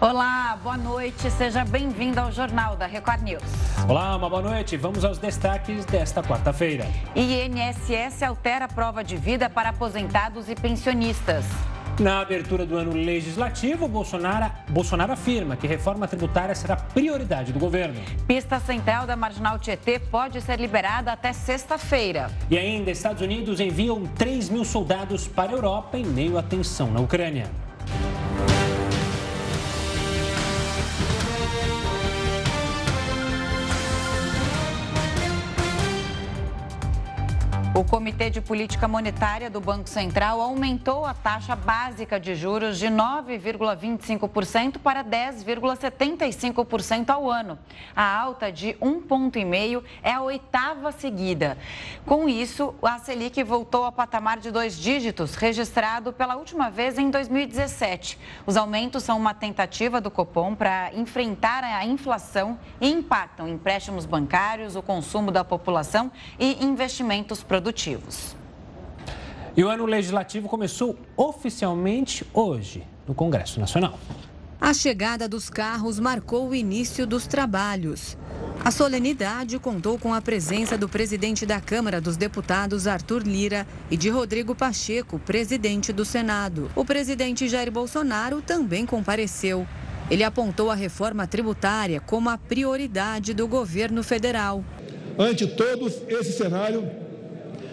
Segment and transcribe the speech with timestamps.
[0.00, 1.30] Olá, boa noite.
[1.30, 3.42] Seja bem-vindo ao Jornal da Record News.
[3.86, 4.74] Olá, uma boa noite.
[4.74, 6.86] Vamos aos destaques desta quarta-feira.
[7.14, 11.44] INSS altera a prova de vida para aposentados e pensionistas.
[11.98, 18.00] Na abertura do ano legislativo, Bolsonaro, Bolsonaro afirma que reforma tributária será prioridade do governo.
[18.26, 22.30] Pista central da Marginal Tietê pode ser liberada até sexta-feira.
[22.50, 26.90] E ainda, Estados Unidos enviam 3 mil soldados para a Europa em meio à tensão
[26.90, 27.50] na Ucrânia.
[37.80, 42.88] O Comitê de Política Monetária do Banco Central aumentou a taxa básica de juros de
[42.88, 47.58] 9,25% para 10,75% ao ano.
[47.96, 51.56] A alta de um ponto e meio é a oitava seguida.
[52.04, 57.08] Com isso, a Selic voltou ao patamar de dois dígitos, registrado pela última vez em
[57.08, 58.18] 2017.
[58.46, 64.76] Os aumentos são uma tentativa do Copom para enfrentar a inflação e impactam empréstimos bancários,
[64.76, 68.34] o consumo da população e investimentos produtivos produtivos.
[69.56, 73.98] E o ano legislativo começou oficialmente hoje, no Congresso Nacional.
[74.60, 78.16] A chegada dos carros marcou o início dos trabalhos.
[78.62, 83.96] A solenidade contou com a presença do presidente da Câmara dos Deputados, Arthur Lira, e
[83.96, 86.70] de Rodrigo Pacheco, presidente do Senado.
[86.76, 89.66] O presidente Jair Bolsonaro também compareceu.
[90.10, 94.62] Ele apontou a reforma tributária como a prioridade do governo federal.
[95.18, 96.99] Ante todo esse cenário,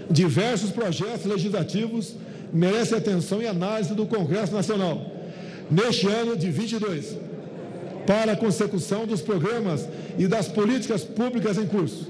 [0.10, 2.16] diversos projetos legislativos
[2.54, 5.18] merecem atenção e análise do Congresso Nacional
[5.70, 7.18] neste ano de 22,
[8.06, 12.10] para a consecução dos programas e das políticas públicas em curso.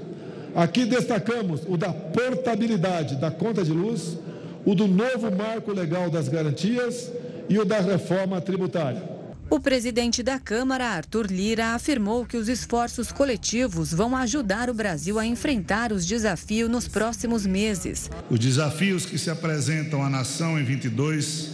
[0.54, 4.16] Aqui destacamos o da portabilidade da conta de luz,
[4.64, 7.10] o do novo marco legal das garantias
[7.48, 9.17] e o da reforma tributária.
[9.50, 15.18] O presidente da Câmara, Arthur Lira, afirmou que os esforços coletivos vão ajudar o Brasil
[15.18, 18.10] a enfrentar os desafios nos próximos meses.
[18.28, 21.48] Os desafios que se apresentam à nação em 22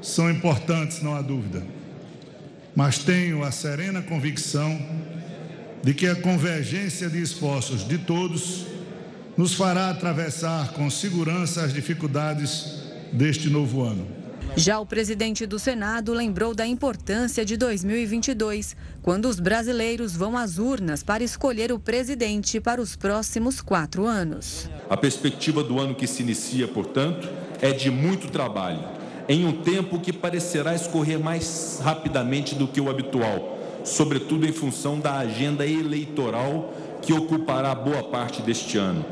[0.00, 1.62] são importantes, não há dúvida.
[2.74, 4.80] Mas tenho a serena convicção
[5.82, 8.64] de que a convergência de esforços de todos
[9.36, 12.64] nos fará atravessar com segurança as dificuldades
[13.12, 14.23] deste novo ano.
[14.56, 20.58] Já o presidente do Senado lembrou da importância de 2022, quando os brasileiros vão às
[20.58, 24.70] urnas para escolher o presidente para os próximos quatro anos.
[24.88, 27.28] A perspectiva do ano que se inicia, portanto,
[27.60, 28.84] é de muito trabalho,
[29.28, 35.00] em um tempo que parecerá escorrer mais rapidamente do que o habitual, sobretudo em função
[35.00, 36.72] da agenda eleitoral
[37.02, 39.04] que ocupará boa parte deste ano.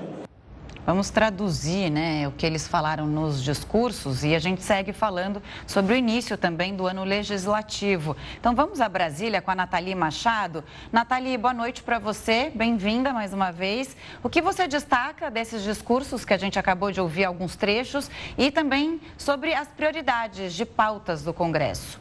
[0.84, 5.94] Vamos traduzir né, o que eles falaram nos discursos e a gente segue falando sobre
[5.94, 8.16] o início também do ano legislativo.
[8.40, 10.64] Então vamos a Brasília com a Nathalie Machado.
[10.90, 13.96] Nathalie, boa noite para você, bem-vinda mais uma vez.
[14.24, 18.50] O que você destaca desses discursos que a gente acabou de ouvir alguns trechos e
[18.50, 22.00] também sobre as prioridades de pautas do Congresso?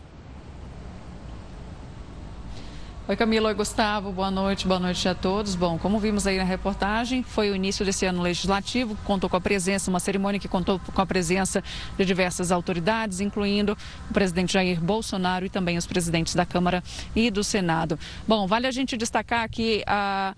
[3.11, 3.49] Oi, Camila.
[3.49, 4.13] Oi, Gustavo.
[4.13, 4.65] Boa noite.
[4.65, 5.53] Boa noite a todos.
[5.53, 9.41] Bom, como vimos aí na reportagem, foi o início desse ano legislativo, contou com a
[9.41, 11.61] presença, uma cerimônia que contou com a presença
[11.97, 13.77] de diversas autoridades, incluindo
[14.09, 16.81] o presidente Jair Bolsonaro e também os presidentes da Câmara
[17.13, 17.99] e do Senado.
[18.25, 20.33] Bom, vale a gente destacar que a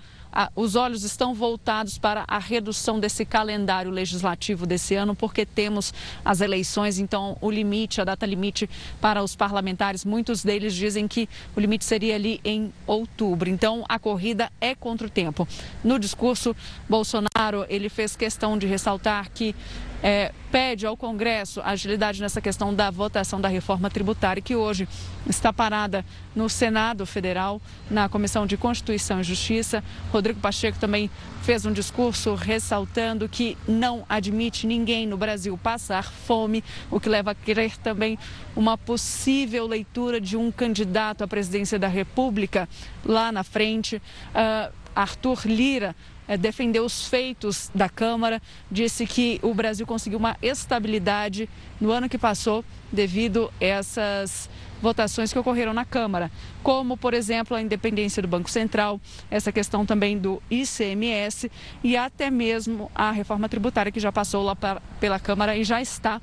[0.56, 6.42] os olhos estão voltados para a redução desse calendário legislativo desse ano, porque temos as
[6.42, 11.60] eleições, então o limite, a data limite para os parlamentares, muitos deles dizem que o
[11.60, 13.50] limite seria ali em outubro.
[13.50, 15.48] Então a corrida é contra o tempo.
[15.84, 16.56] No discurso,
[16.90, 19.56] Bolsonaro ele fez questão de ressaltar que
[20.04, 24.88] é, pede ao Congresso agilidade nessa questão da votação da reforma tributária, que hoje
[25.26, 26.06] está parada
[26.36, 29.82] no Senado Federal, na Comissão de Constituição e Justiça.
[30.12, 31.10] Rodrigo Pacheco também
[31.42, 36.62] fez um discurso ressaltando que não admite ninguém no Brasil passar fome,
[36.92, 38.20] o que leva a crer também
[38.58, 42.68] uma possível leitura de um candidato à presidência da República
[43.06, 44.02] lá na frente.
[44.36, 45.96] Uh, Arthur Lira
[46.40, 48.42] defendeu os feitos da Câmara,
[48.72, 51.50] disse que o Brasil conseguiu uma estabilidade
[51.80, 54.50] no ano que passou devido a essas
[54.82, 56.30] votações que ocorreram na Câmara,
[56.62, 59.00] como, por exemplo, a independência do Banco Central,
[59.32, 61.50] essa questão também do ICMS
[61.82, 64.58] e até mesmo a reforma tributária que já passou lá
[65.00, 66.22] pela Câmara e já está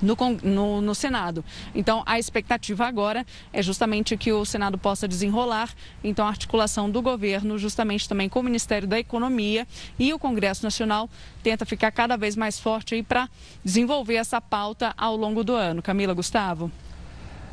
[0.00, 1.44] no, no, no, Senado.
[1.74, 5.70] Então, a expectativa agora é justamente que o Senado possa desenrolar,
[6.02, 9.66] então, a articulação do governo, justamente também com o Ministério da Economia
[9.98, 11.08] e o Congresso Nacional,
[11.42, 13.28] tenta ficar cada vez mais forte aí para
[13.64, 15.82] desenvolver essa pauta ao longo do ano.
[15.82, 16.70] Camila, Gustavo.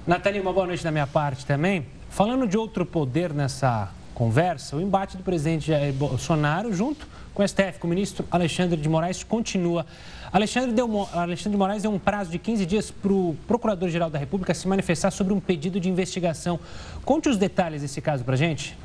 [0.05, 1.85] Nathalie, uma boa noite da minha parte também.
[2.09, 7.47] Falando de outro poder nessa conversa, o embate do presidente Jair Bolsonaro junto com o
[7.47, 9.85] STF, com o ministro Alexandre de Moraes, continua.
[10.31, 14.19] Alexandre, deu, Alexandre de Moraes deu um prazo de 15 dias para o Procurador-Geral da
[14.19, 16.59] República se manifestar sobre um pedido de investigação.
[17.05, 18.77] Conte os detalhes desse caso para a gente.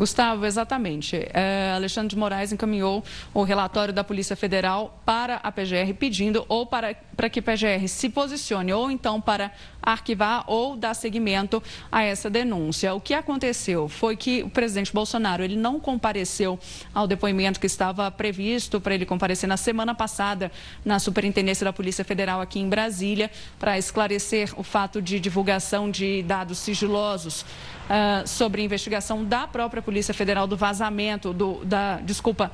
[0.00, 1.28] Gustavo, exatamente.
[1.34, 3.04] É, Alexandre de Moraes encaminhou
[3.34, 7.86] o relatório da Polícia Federal para a PGR, pedindo ou para, para que a PGR
[7.86, 9.52] se posicione, ou então para
[9.82, 12.94] arquivar ou dar seguimento a essa denúncia.
[12.94, 16.58] O que aconteceu foi que o presidente Bolsonaro ele não compareceu
[16.94, 20.50] ao depoimento que estava previsto para ele comparecer na semana passada
[20.84, 26.22] na Superintendência da Polícia Federal aqui em Brasília para esclarecer o fato de divulgação de
[26.22, 32.50] dados sigilosos uh, sobre investigação da própria Polícia Federal do vazamento, do, da, desculpa,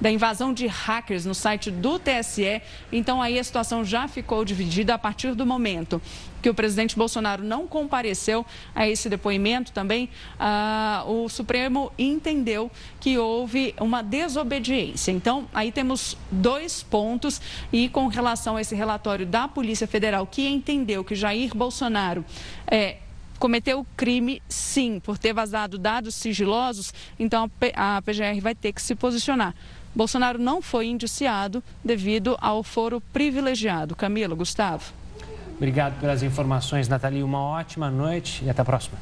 [0.00, 2.62] da invasão de hackers no site do TSE.
[2.92, 6.00] Então, aí a situação já ficou dividida a partir do momento
[6.40, 10.08] que o presidente Bolsonaro não compareceu a esse depoimento também,
[10.38, 15.10] ah, o Supremo entendeu que houve uma desobediência.
[15.10, 17.40] Então, aí temos dois pontos
[17.72, 22.24] e com relação a esse relatório da Polícia Federal, que entendeu que Jair Bolsonaro
[22.66, 22.98] é,
[23.38, 28.94] cometeu crime, sim, por ter vazado dados sigilosos, então a PGR vai ter que se
[28.94, 29.54] posicionar.
[29.98, 33.96] Bolsonaro não foi indiciado devido ao foro privilegiado.
[33.96, 34.92] Camila, Gustavo.
[35.56, 37.24] Obrigado pelas informações, Nathalie.
[37.24, 38.96] Uma ótima noite e até a próxima.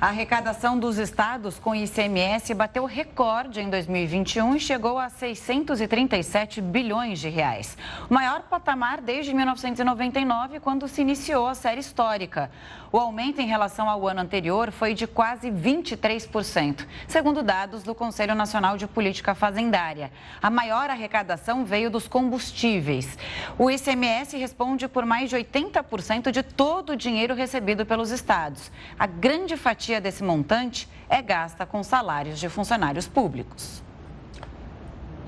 [0.00, 7.18] A arrecadação dos estados com ICMS bateu recorde em 2021 e chegou a 637 bilhões
[7.18, 7.76] de reais.
[8.08, 12.48] O maior patamar desde 1999, quando se iniciou a série histórica.
[12.92, 18.36] O aumento em relação ao ano anterior foi de quase 23%, segundo dados do Conselho
[18.36, 20.12] Nacional de Política Fazendária.
[20.40, 23.18] A maior arrecadação veio dos combustíveis.
[23.58, 28.70] O ICMS responde por mais de 80% de todo o dinheiro recebido pelos estados.
[28.96, 33.82] A grande fatia desse montante é gasta com salários de funcionários públicos.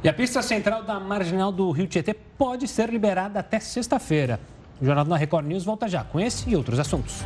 [0.05, 4.39] E a pista central da marginal do Rio Tietê pode ser liberada até sexta-feira.
[4.81, 7.25] O Jornal da Record News volta já com esse e outros assuntos.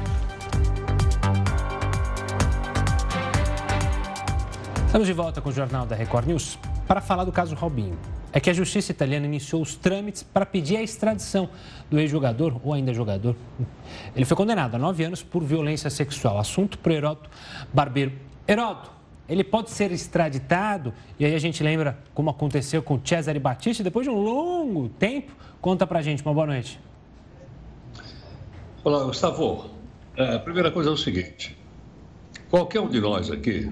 [4.87, 7.99] Estamos de volta com o Jornal da Record News para falar do caso Robinho.
[8.33, 11.49] É que a justiça italiana iniciou os trâmites para pedir a extradição
[11.91, 13.37] do ex-jogador, ou ainda jogador.
[14.15, 16.39] Ele foi condenado a nove anos por violência sexual.
[16.39, 17.31] Assunto para Heródoto
[17.73, 18.13] Barbeiro.
[18.47, 18.91] Heródoto,
[19.29, 20.93] ele pode ser extraditado?
[21.19, 25.33] E aí a gente lembra como aconteceu com Cesare Batista depois de um longo tempo.
[25.61, 26.23] Conta para a gente.
[26.23, 26.79] Uma boa noite.
[28.83, 29.71] Olá, Gustavo.
[30.17, 31.57] É, a primeira coisa é o seguinte:
[32.51, 33.71] qualquer um de nós aqui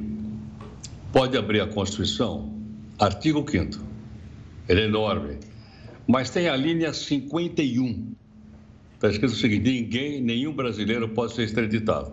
[1.13, 2.62] pode abrir a Constituição,
[2.99, 3.79] artigo 5.
[4.69, 5.39] Ele é enorme.
[6.07, 8.15] Mas tem a linha 51.
[8.95, 12.13] Está escrito o seguinte: ninguém, nenhum brasileiro pode ser extraditado.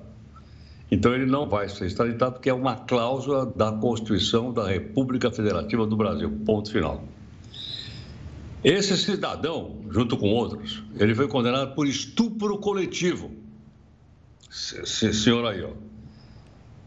[0.92, 5.86] Então ele não vai ser extraditado porque é uma cláusula da Constituição da República Federativa
[5.86, 6.32] do Brasil.
[6.46, 7.04] Ponto final.
[8.64, 13.32] Esse cidadão, junto com outros, ele foi condenado por estupro coletivo.
[14.50, 15.72] Senhor aí, ó.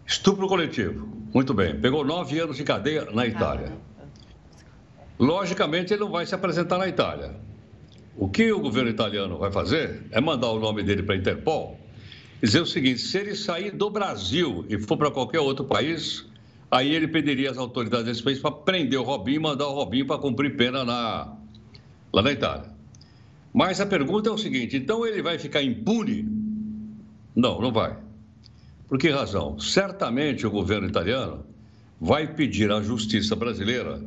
[0.05, 1.22] Estupro coletivo.
[1.33, 1.81] Muito bem.
[1.81, 3.73] Pegou nove anos de cadeia na Itália.
[5.19, 7.35] Logicamente, ele não vai se apresentar na Itália.
[8.17, 11.79] O que o governo italiano vai fazer é mandar o nome dele para a Interpol
[12.43, 16.27] e dizer o seguinte: se ele sair do Brasil e for para qualquer outro país,
[16.71, 20.07] aí ele pediria às autoridades desse país para prender o Robinho e mandar o Robinho
[20.07, 21.35] para cumprir pena na,
[22.13, 22.71] lá na Itália.
[23.55, 26.29] Mas a pergunta é o seguinte: então ele vai ficar impune?
[27.35, 27.97] Não, não vai.
[28.93, 29.59] Por que razão?
[29.59, 31.47] Certamente o governo italiano
[31.99, 34.05] vai pedir à justiça brasileira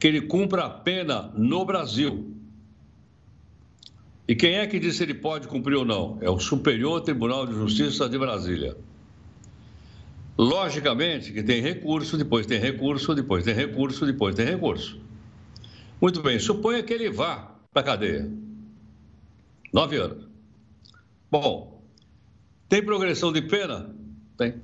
[0.00, 2.34] que ele cumpra a pena no Brasil.
[4.26, 6.16] E quem é que diz se ele pode cumprir ou não?
[6.22, 8.74] É o Superior Tribunal de Justiça de Brasília.
[10.38, 14.98] Logicamente que tem recurso, depois tem recurso, depois tem recurso, depois tem recurso.
[16.00, 18.32] Muito bem, suponha que ele vá para a cadeia.
[19.74, 20.26] Nove anos.
[21.30, 21.82] Bom,
[22.70, 24.00] tem progressão de pena?
[24.36, 24.54] Tem.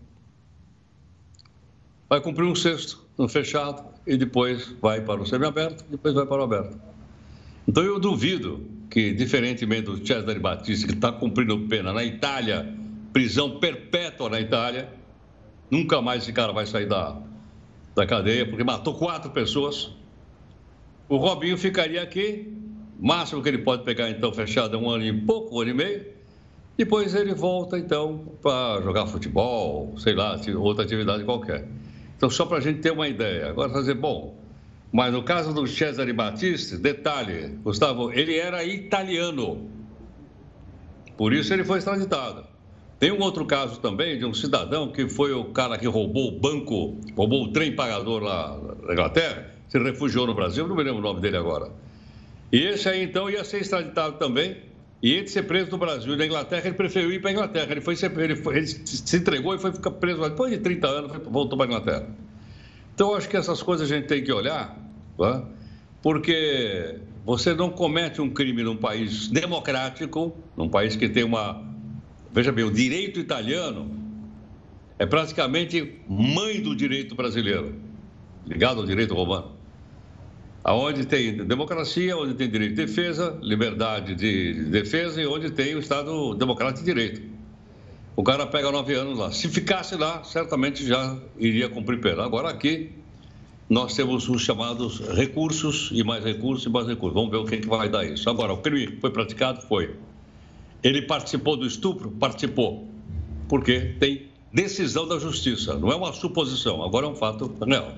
[2.09, 6.41] Vai cumprir um sexto no fechado e depois vai para o semiaberto, depois vai para
[6.41, 6.79] o aberto.
[7.67, 12.75] Então eu duvido que, diferentemente do Cesare Batista, que está cumprindo pena na Itália,
[13.13, 14.89] prisão perpétua na Itália,
[15.71, 17.21] nunca mais esse cara vai sair da,
[17.95, 19.91] da cadeia, porque matou quatro pessoas,
[21.09, 22.53] o Robinho ficaria aqui,
[22.99, 25.75] máximo que ele pode pegar então fechado é um ano e pouco, um ano e
[25.75, 26.18] meio.
[26.79, 31.67] Depois ele volta então para jogar futebol, sei lá, outra atividade qualquer.
[32.17, 33.49] Então, só para a gente ter uma ideia.
[33.49, 34.39] Agora, fazer, bom,
[34.93, 39.69] mas no caso do Cesare Battisti, detalhe, Gustavo, ele era italiano.
[41.17, 42.47] Por isso ele foi extraditado.
[43.01, 46.39] Tem um outro caso também de um cidadão que foi o cara que roubou o
[46.39, 51.01] banco, roubou o trem pagador lá na Inglaterra, se refugiou no Brasil, não me lembro
[51.01, 51.73] o nome dele agora.
[52.53, 54.68] E esse aí então ia ser extraditado também,
[55.01, 57.71] e ele ser preso no Brasil e na Inglaterra, ele preferiu ir para a Inglaterra.
[57.71, 61.13] Ele, foi, ele, foi, ele se entregou e foi ficar preso depois de 30 anos,
[61.29, 62.09] voltou para a Inglaterra.
[62.95, 64.77] Então, acho que essas coisas a gente tem que olhar,
[65.17, 65.45] tá?
[66.03, 71.65] porque você não comete um crime num país democrático, num país que tem uma.
[72.33, 73.91] Veja bem, o direito italiano
[74.99, 77.75] é praticamente mãe do direito brasileiro,
[78.47, 79.58] ligado ao direito romano.
[80.73, 85.79] Onde tem democracia, onde tem direito de defesa, liberdade de defesa e onde tem o
[85.79, 87.23] Estado democrático de direito.
[88.15, 89.31] O cara pega nove anos lá.
[89.31, 92.25] Se ficasse lá, certamente já iria cumprir pena.
[92.25, 92.91] Agora aqui,
[93.71, 97.15] nós temos os chamados recursos e mais recursos e mais recursos.
[97.15, 98.29] Vamos ver o que, que vai dar isso.
[98.29, 99.63] Agora, o crime foi praticado?
[99.63, 99.95] Foi.
[100.83, 102.11] Ele participou do estupro?
[102.11, 102.89] Participou.
[103.49, 105.79] Porque tem decisão da justiça.
[105.79, 107.95] Não é uma suposição, agora é um fato real.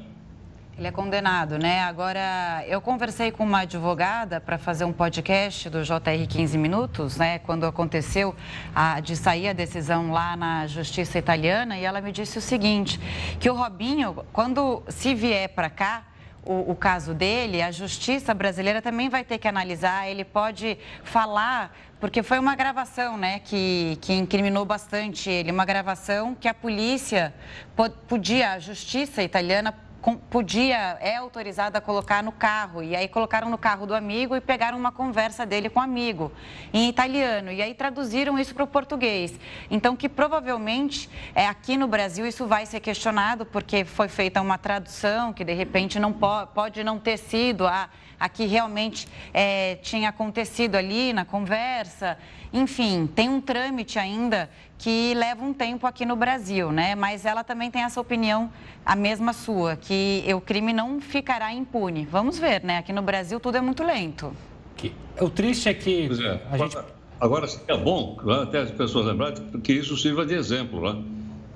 [0.80, 1.82] Ele é condenado, né?
[1.82, 7.38] Agora, eu conversei com uma advogada para fazer um podcast do JR 15 Minutos, né?
[7.40, 8.34] Quando aconteceu
[8.74, 12.98] a, de sair a decisão lá na justiça italiana, e ela me disse o seguinte:
[13.38, 16.04] que o Robinho, quando se vier para cá,
[16.42, 20.08] o, o, caso dele, a justiça brasileira também vai ter que analisar.
[20.08, 26.34] Ele pode falar, porque foi uma gravação, né, que, que incriminou bastante ele, uma gravação
[26.34, 27.34] que a polícia
[28.08, 29.74] podia, a justiça italiana
[30.30, 32.82] podia, é autorizada a colocar no carro.
[32.82, 36.32] E aí colocaram no carro do amigo e pegaram uma conversa dele com o amigo,
[36.72, 37.52] em italiano.
[37.52, 39.38] E aí traduziram isso para o português.
[39.70, 44.58] Então, que provavelmente é, aqui no Brasil isso vai ser questionado, porque foi feita uma
[44.58, 47.88] tradução que de repente não pode, pode não ter sido a,
[48.18, 52.18] a que realmente é, tinha acontecido ali na conversa.
[52.52, 56.94] Enfim, tem um trâmite ainda que leva um tempo aqui no Brasil, né?
[56.94, 58.50] Mas ela também tem essa opinião,
[58.84, 62.08] a mesma sua, que o crime não ficará impune.
[62.10, 62.78] Vamos ver, né?
[62.78, 64.32] Aqui no Brasil tudo é muito lento.
[65.20, 66.78] O triste é que é, a gente...
[67.20, 71.04] Agora, é bom, né, até as pessoas lembrarem que isso sirva de exemplo, né?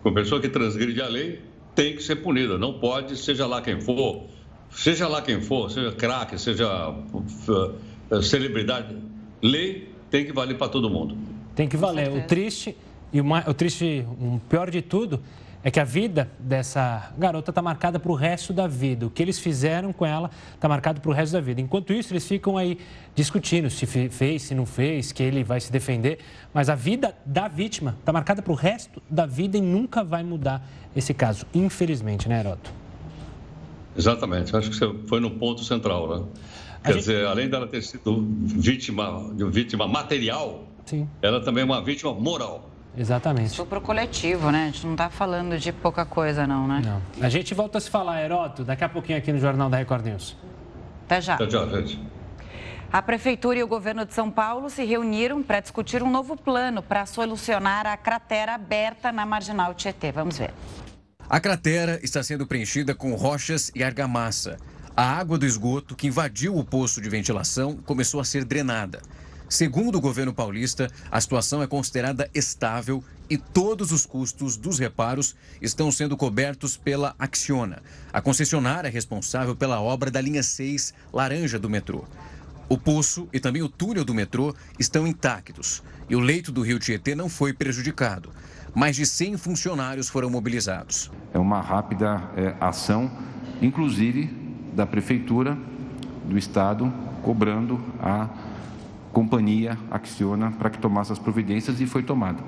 [0.05, 1.41] Uma pessoa que transgride a lei
[1.75, 4.27] tem que ser punida, não pode, seja lá quem for,
[4.71, 8.95] seja lá quem for, seja craque, seja uh, celebridade,
[9.41, 11.17] lei tem que valer para todo mundo.
[11.55, 12.11] Tem que valer.
[12.11, 12.77] O triste
[13.15, 15.23] e o, o triste, o pior de tudo
[15.63, 19.07] é que a vida dessa garota está marcada para o resto da vida.
[19.07, 21.59] O que eles fizeram com ela está marcado para o resto da vida.
[21.59, 22.77] Enquanto isso, eles ficam aí
[23.15, 26.19] discutindo se fez, se não fez, que ele vai se defender.
[26.53, 30.23] Mas a vida da vítima está marcada para o resto da vida e nunca vai
[30.23, 32.71] mudar esse caso, infelizmente, né, Heroto?
[33.97, 34.55] Exatamente.
[34.55, 36.27] Acho que você foi no ponto central, né?
[36.83, 37.01] Quer gente...
[37.01, 41.09] dizer, além dela ter sido vítima, vítima material, Sim.
[41.23, 42.74] ela também é uma vítima moral.
[42.97, 43.49] Exatamente.
[43.49, 44.65] Estupro coletivo, né?
[44.65, 46.83] A gente não está falando de pouca coisa, não, né?
[46.85, 47.03] Não.
[47.25, 50.07] A gente volta a se falar, Heroto, daqui a pouquinho aqui no Jornal da Record
[50.07, 50.37] News.
[51.05, 51.35] Até já.
[51.35, 52.01] Até já, gente.
[52.93, 56.81] A Prefeitura e o governo de São Paulo se reuniram para discutir um novo plano
[56.81, 60.13] para solucionar a cratera aberta na marginal Tietê.
[60.13, 60.53] Vamos ver.
[61.29, 64.59] A cratera está sendo preenchida com rochas e argamassa.
[64.97, 69.03] A água do esgoto que invadiu o poço de ventilação começou a ser drenada.
[69.55, 75.37] Segundo o governo paulista, a situação é considerada estável e todos os custos dos reparos
[75.63, 77.81] estão sendo cobertos pela Acciona,
[78.13, 82.03] a concessionária responsável pela obra da linha 6 laranja do metrô.
[82.69, 86.81] O poço e também o túnel do metrô estão intactos e o leito do rio
[86.81, 88.31] Tietê não foi prejudicado.
[88.75, 91.13] Mais de 100 funcionários foram mobilizados.
[91.33, 93.09] É uma rápida é, ação,
[93.63, 94.37] inclusive
[94.75, 95.57] da Prefeitura
[96.25, 96.93] do Estado,
[97.23, 98.29] cobrando a
[99.15, 102.43] companhia Acciona para que tomasse as providências e foi tomada.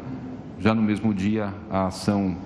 [0.59, 2.37] Já no mesmo dia, a ação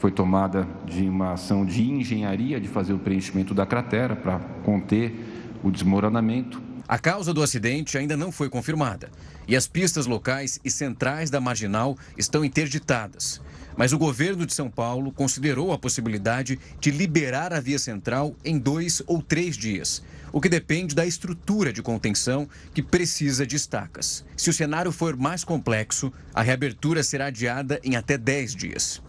[0.00, 5.58] foi tomada de uma ação de engenharia de fazer o preenchimento da cratera para conter
[5.62, 6.60] o desmoronamento.
[6.86, 9.08] A causa do acidente ainda não foi confirmada
[9.48, 13.40] e as pistas locais e centrais da marginal estão interditadas.
[13.76, 18.58] Mas o governo de São Paulo considerou a possibilidade de liberar a via central em
[18.58, 20.02] dois ou três dias
[20.34, 24.24] o que depende da estrutura de contenção que precisa de estacas.
[24.36, 29.00] Se o cenário for mais complexo, a reabertura será adiada em até 10 dias.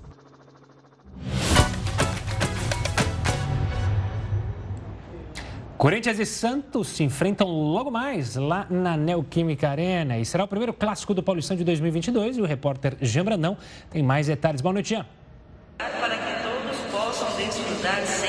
[5.76, 10.74] Corinthians e Santos se enfrentam logo mais lá na Neoquímica Arena e será o primeiro
[10.74, 13.58] clássico do Paulistão de 2022 e o repórter Jean Brandão
[13.90, 14.62] tem mais detalhes.
[14.62, 15.06] Boa noite, Jean.
[15.80, 17.28] Para que todos possam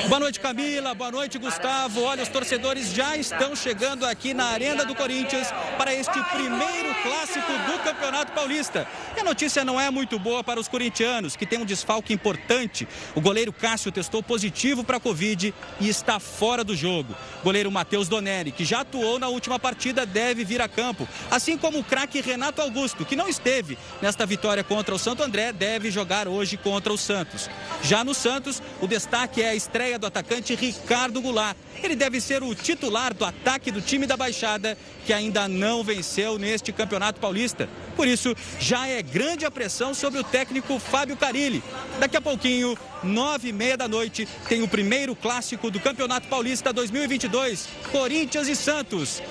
[0.07, 0.93] Boa noite, Camila.
[0.93, 2.03] Boa noite, Gustavo.
[2.03, 7.51] Olha, os torcedores já estão chegando aqui na Arena do Corinthians para este primeiro clássico
[7.51, 8.87] do Campeonato Paulista.
[9.17, 12.87] E a notícia não é muito boa para os corintianos, que tem um desfalque importante.
[13.15, 17.13] O goleiro Cássio testou positivo para a Covid e está fora do jogo.
[17.41, 21.05] O goleiro Matheus Donelli, que já atuou na última partida, deve vir a campo.
[21.29, 25.51] Assim como o craque Renato Augusto, que não esteve nesta vitória contra o Santo André,
[25.51, 27.49] deve jogar hoje contra o Santos.
[27.83, 31.57] Já no Santos, o destaque é a estreia do atacante Ricardo Goulart.
[31.83, 36.37] Ele deve ser o titular do ataque do time da Baixada, que ainda não venceu
[36.37, 37.69] neste Campeonato Paulista.
[37.95, 41.63] Por isso, já é grande a pressão sobre o técnico Fábio Carilli.
[41.99, 46.73] Daqui a pouquinho, nove e meia da noite, tem o primeiro clássico do Campeonato Paulista
[46.73, 49.21] 2022, Corinthians e Santos.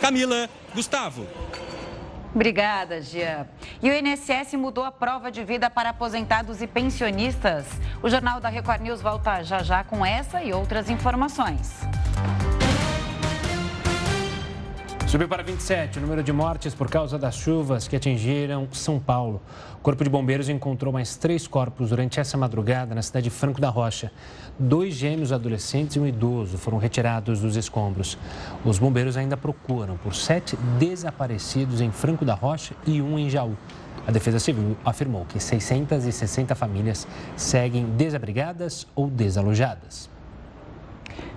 [0.00, 1.26] Camila, Gustavo.
[2.36, 3.48] Obrigada, Gia.
[3.82, 7.64] E o INSS mudou a prova de vida para aposentados e pensionistas.
[8.02, 11.80] O Jornal da Record News volta já já com essa e outras informações.
[15.06, 19.40] Subiu para 27 o número de mortes por causa das chuvas que atingiram São Paulo.
[19.74, 23.60] O Corpo de Bombeiros encontrou mais três corpos durante essa madrugada na cidade de Franco
[23.60, 24.10] da Rocha.
[24.58, 28.18] Dois gêmeos adolescentes e um idoso foram retirados dos escombros.
[28.64, 33.56] Os bombeiros ainda procuram por sete desaparecidos em Franco da Rocha e um em Jaú.
[34.08, 40.15] A Defesa Civil afirmou que 660 famílias seguem desabrigadas ou desalojadas.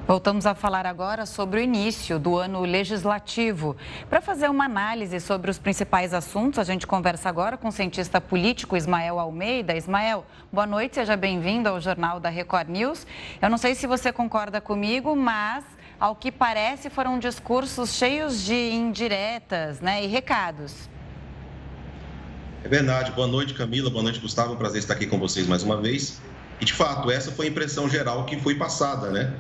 [0.09, 3.77] Voltamos a falar agora sobre o início do ano legislativo.
[4.09, 8.19] Para fazer uma análise sobre os principais assuntos, a gente conversa agora com o cientista
[8.19, 9.77] político Ismael Almeida.
[9.77, 13.05] Ismael, boa noite, seja bem-vindo ao Jornal da Record News.
[13.39, 15.63] Eu não sei se você concorda comigo, mas
[15.99, 20.89] ao que parece foram discursos cheios de indiretas né, e recados.
[22.63, 23.11] É verdade.
[23.11, 23.91] Boa noite, Camila.
[23.91, 24.55] Boa noite, Gustavo.
[24.55, 26.19] Prazer estar aqui com vocês mais uma vez.
[26.59, 29.35] E, de fato, essa foi a impressão geral que foi passada, né?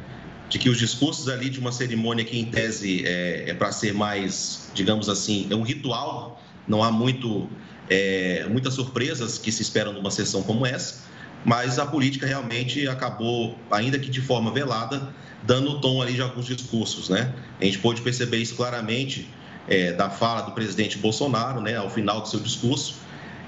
[0.49, 3.93] De que os discursos ali de uma cerimônia que, em tese, é, é para ser
[3.93, 7.47] mais, digamos assim, é um ritual, não há muito,
[7.89, 11.07] é, muitas surpresas que se esperam numa sessão como essa,
[11.45, 16.21] mas a política realmente acabou, ainda que de forma velada, dando o tom ali de
[16.21, 17.33] alguns discursos, né?
[17.61, 19.29] A gente pôde perceber isso claramente
[19.67, 22.95] é, da fala do presidente Bolsonaro, né, ao final do seu discurso,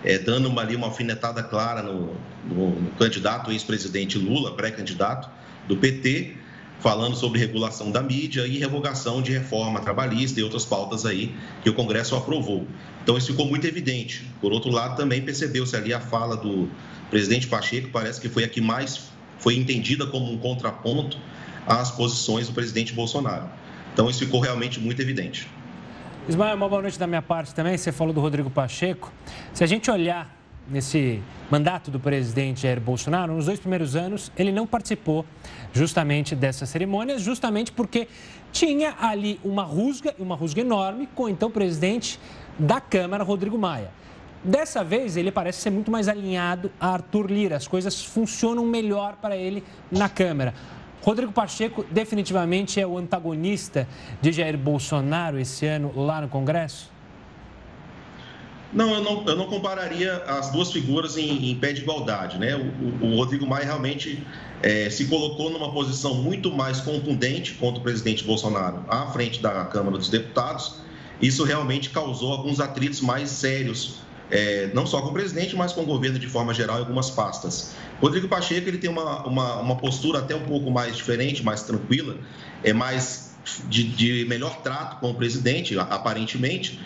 [0.04, 5.30] é, dando uma, ali uma alfinetada clara no, no, no candidato ex-presidente Lula, pré-candidato
[5.68, 6.38] do PT,
[6.82, 11.70] falando sobre regulação da mídia e revogação de reforma trabalhista e outras pautas aí que
[11.70, 12.67] o Congresso aprovou.
[13.04, 14.28] Então isso ficou muito evidente.
[14.41, 16.67] Por outro lado, também percebeu-se ali a fala do
[17.10, 21.17] presidente Pacheco, parece que foi a que mais foi entendida como um contraponto
[21.67, 23.48] às posições do presidente Bolsonaro.
[23.94, 25.48] Então isso ficou realmente muito evidente.
[26.28, 27.78] Ismael, uma boa noite da minha parte também.
[27.78, 29.12] Você falou do Rodrigo Pacheco.
[29.54, 30.40] Se a gente olhar
[30.72, 35.26] nesse mandato do presidente Jair Bolsonaro, nos dois primeiros anos, ele não participou
[35.74, 38.08] justamente dessas cerimônias, justamente porque
[38.52, 42.20] tinha ali uma rusga, uma rusga enorme, com então presidente
[42.58, 43.92] da Câmara, Rodrigo Maia.
[44.44, 47.58] Dessa vez, ele parece ser muito mais alinhado a Arthur Lira.
[47.58, 50.54] As coisas funcionam melhor para ele na Câmara.
[51.04, 53.88] Rodrigo Pacheco definitivamente é o antagonista
[54.22, 56.90] de Jair Bolsonaro esse ano lá no Congresso?
[58.74, 62.38] Não, eu não, eu não compararia as duas figuras em, em pé de igualdade.
[62.38, 62.56] Né?
[62.56, 64.26] O, o Rodrigo Maia realmente
[64.64, 69.66] é, se colocou numa posição muito mais contundente contra o presidente Bolsonaro à frente da
[69.66, 70.76] Câmara dos Deputados.
[71.22, 73.96] Isso realmente causou alguns atritos mais sérios,
[74.32, 77.10] é, não só com o presidente, mas com o governo de forma geral em algumas
[77.10, 77.74] pastas.
[78.02, 82.16] Rodrigo Pacheco ele tem uma, uma, uma postura até um pouco mais diferente, mais tranquila,
[82.64, 83.36] é mais
[83.68, 86.80] de, de melhor trato com o presidente, aparentemente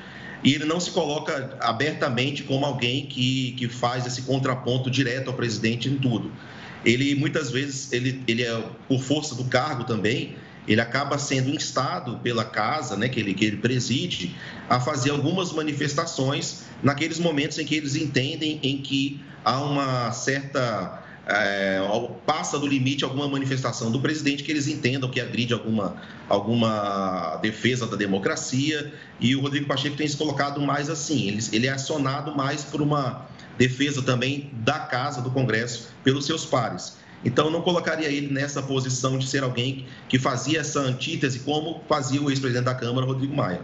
[0.43, 5.33] e ele não se coloca abertamente como alguém que, que faz esse contraponto direto ao
[5.33, 6.31] presidente em tudo.
[6.83, 10.35] Ele muitas vezes, ele, ele é por força do cargo também,
[10.67, 14.35] ele acaba sendo instado pela casa, né, que ele, que ele preside,
[14.69, 21.04] a fazer algumas manifestações naqueles momentos em que eles entendem em que há uma certa
[21.27, 21.79] é,
[22.25, 25.95] passa do limite alguma manifestação do presidente que eles entendam que agride alguma,
[26.29, 28.93] alguma defesa da democracia.
[29.19, 32.81] E o Rodrigo Pacheco tem se colocado mais assim: ele, ele é acionado mais por
[32.81, 36.97] uma defesa também da casa do Congresso pelos seus pares.
[37.23, 42.21] Então, não colocaria ele nessa posição de ser alguém que fazia essa antítese, como fazia
[42.21, 43.61] o ex-presidente da Câmara, Rodrigo Maia.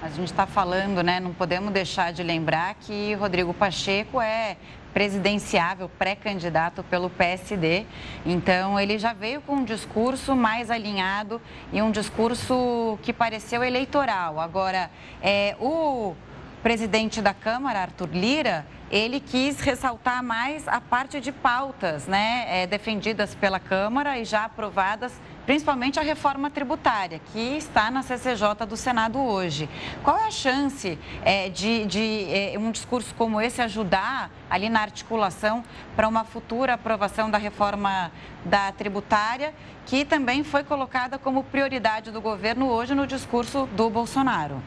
[0.00, 1.18] A gente está falando, né?
[1.18, 4.56] Não podemos deixar de lembrar que Rodrigo Pacheco é
[4.94, 7.84] presidenciável, pré-candidato pelo PSD.
[8.24, 14.38] Então, ele já veio com um discurso mais alinhado e um discurso que pareceu eleitoral.
[14.38, 14.88] Agora,
[15.20, 16.14] é, o
[16.62, 22.66] presidente da Câmara, Arthur Lira, ele quis ressaltar mais a parte de pautas né, é,
[22.68, 25.12] defendidas pela Câmara e já aprovadas,
[25.48, 29.66] principalmente a reforma tributária, que está na CCJ do Senado hoje.
[30.04, 34.80] Qual é a chance é, de, de é, um discurso como esse ajudar ali na
[34.80, 35.64] articulação
[35.96, 38.12] para uma futura aprovação da reforma
[38.44, 39.54] da tributária,
[39.86, 44.62] que também foi colocada como prioridade do governo hoje no discurso do Bolsonaro?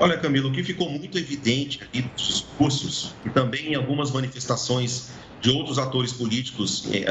[0.00, 5.10] Olha, Camilo, o que ficou muito evidente aqui nos discursos e também em algumas manifestações
[5.42, 7.04] de outros atores políticos eh,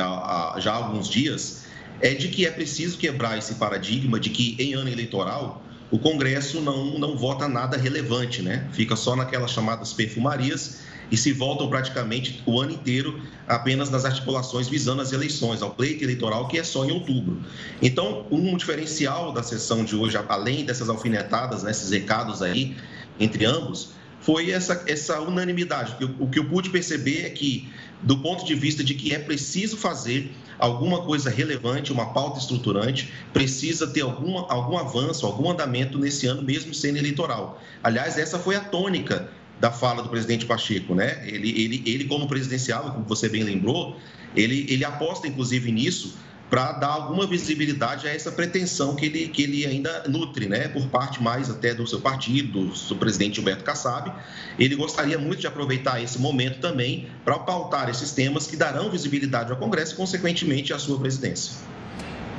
[0.59, 1.62] já há alguns dias
[2.03, 6.59] é de que é preciso quebrar esse paradigma de que em ano eleitoral o Congresso
[6.59, 8.67] não, não vota nada relevante, né?
[8.73, 14.67] Fica só naquelas chamadas perfumarias e se voltam praticamente o ano inteiro apenas nas articulações
[14.67, 17.41] visando as eleições, ao pleito eleitoral, que é só em outubro.
[17.81, 22.75] Então, um diferencial da sessão de hoje, além dessas alfinetadas, né, esses recados aí
[23.17, 25.95] entre ambos, foi essa, essa unanimidade.
[26.19, 27.69] O que eu pude perceber é que,
[28.01, 33.11] do ponto de vista de que é preciso fazer alguma coisa relevante, uma pauta estruturante,
[33.31, 37.61] precisa ter alguma, algum avanço, algum andamento nesse ano, mesmo sendo eleitoral.
[37.83, 41.21] Aliás, essa foi a tônica da fala do presidente Pacheco, né?
[41.25, 43.97] Ele, ele, ele como presidencial, como você bem lembrou,
[44.35, 46.15] ele, ele aposta inclusive nisso
[46.53, 50.85] para dar alguma visibilidade a essa pretensão que ele, que ele ainda nutre, né, por
[50.85, 54.13] parte mais até do seu partido, do, presidente Gilberto Kassab.
[54.59, 59.49] Ele gostaria muito de aproveitar esse momento também para pautar esses temas que darão visibilidade
[59.49, 61.55] ao Congresso e, consequentemente, à sua presidência.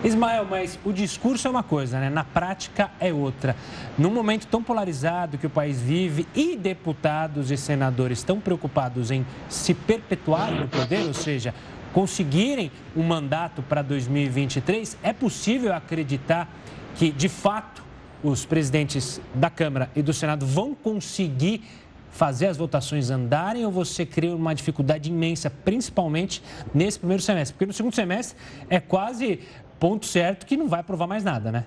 [0.04, 2.08] Ismael, mas o discurso é uma coisa, né?
[2.08, 3.56] Na prática é outra.
[3.98, 9.26] Num momento tão polarizado que o país vive e deputados e senadores estão preocupados em
[9.48, 11.52] se perpetuarem no poder, ou seja,
[11.94, 16.52] conseguirem um mandato para 2023, é possível acreditar
[16.96, 17.84] que, de fato,
[18.22, 21.62] os presidentes da Câmara e do Senado vão conseguir
[22.10, 26.42] fazer as votações andarem ou você cria uma dificuldade imensa, principalmente
[26.74, 27.54] nesse primeiro semestre?
[27.54, 28.36] Porque no segundo semestre
[28.68, 29.40] é quase
[29.78, 31.64] ponto certo que não vai aprovar mais nada, né?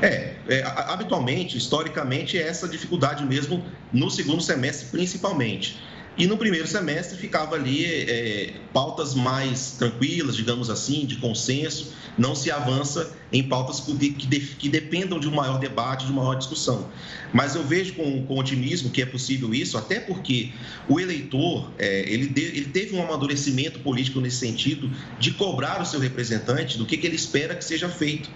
[0.00, 5.80] É, é, habitualmente, historicamente, é essa dificuldade mesmo no segundo semestre, principalmente.
[6.16, 12.34] E no primeiro semestre ficava ali é, pautas mais tranquilas, digamos assim, de consenso, não
[12.34, 16.90] se avança em pautas que, que, dependam de um maior debate, de uma maior discussão.
[17.32, 20.52] Mas eu vejo com, com otimismo que é possível isso, até porque
[20.86, 25.86] o eleitor é, ele, de, ele teve um amadurecimento político nesse sentido de cobrar o
[25.86, 28.28] seu representante do que, que ele espera que seja feito.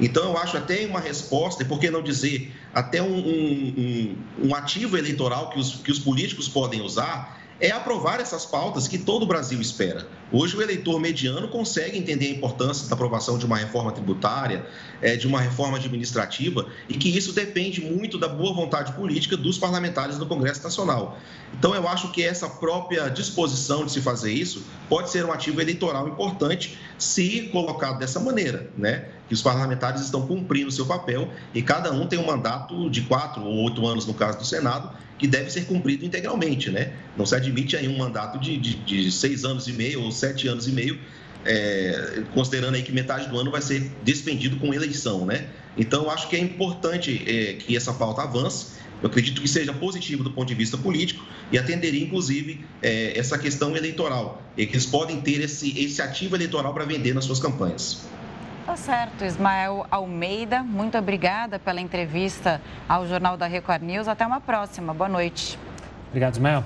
[0.00, 4.54] Então, eu acho até uma resposta, e por que não dizer, até um, um, um
[4.54, 9.22] ativo eleitoral que os, que os políticos podem usar é aprovar essas pautas que todo
[9.22, 10.21] o Brasil espera.
[10.32, 14.64] Hoje, o eleitor mediano consegue entender a importância da aprovação de uma reforma tributária,
[15.02, 19.58] é, de uma reforma administrativa, e que isso depende muito da boa vontade política dos
[19.58, 21.18] parlamentares do Congresso Nacional.
[21.58, 25.60] Então, eu acho que essa própria disposição de se fazer isso pode ser um ativo
[25.60, 29.08] eleitoral importante se colocado dessa maneira, né?
[29.28, 33.02] Que os parlamentares estão cumprindo o seu papel e cada um tem um mandato de
[33.02, 36.92] quatro ou oito anos, no caso do Senado, que deve ser cumprido integralmente, né?
[37.16, 40.46] Não se admite aí um mandato de, de, de seis anos e meio ou sete
[40.46, 40.98] anos e meio,
[41.44, 45.48] é, considerando aí que metade do ano vai ser despendido com eleição, né?
[45.76, 48.80] Então, acho que é importante é, que essa pauta avance.
[49.02, 53.36] Eu acredito que seja positivo do ponto de vista político e atenderia, inclusive, é, essa
[53.36, 57.40] questão eleitoral, e que eles podem ter esse, esse ativo eleitoral para vender nas suas
[57.40, 58.02] campanhas.
[58.64, 60.62] Tá certo, Ismael Almeida.
[60.62, 64.06] Muito obrigada pela entrevista ao Jornal da Record News.
[64.06, 64.94] Até uma próxima.
[64.94, 65.58] Boa noite.
[66.12, 66.62] Obrigado, Ismael.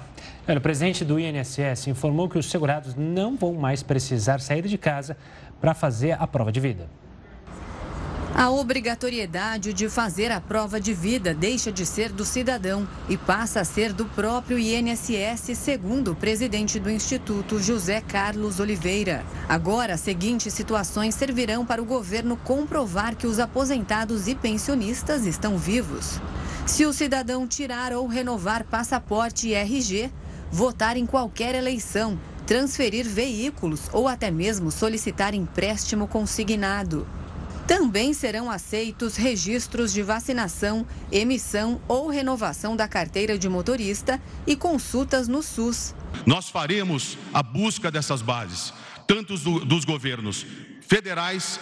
[0.59, 5.17] o presidente do INSS informou que os segurados não vão mais precisar sair de casa
[5.61, 6.89] para fazer a prova de vida.
[8.39, 13.63] A obrigatoriedade de fazer a prova de vida deixa de ser do cidadão e passa
[13.63, 19.25] a ser do próprio INSS, segundo o presidente do Instituto, José Carlos Oliveira.
[19.49, 25.57] Agora, as seguintes situações servirão para o governo comprovar que os aposentados e pensionistas estão
[25.57, 26.21] vivos.
[26.67, 30.11] Se o cidadão tirar ou renovar passaporte e RG,
[30.53, 37.07] votar em qualquer eleição, transferir veículos ou até mesmo solicitar empréstimo consignado.
[37.67, 45.27] Também serão aceitos registros de vacinação, emissão ou renovação da carteira de motorista e consultas
[45.27, 45.93] no SUS.
[46.25, 48.73] Nós faremos a busca dessas bases,
[49.07, 50.47] tanto dos governos
[50.83, 51.59] federais,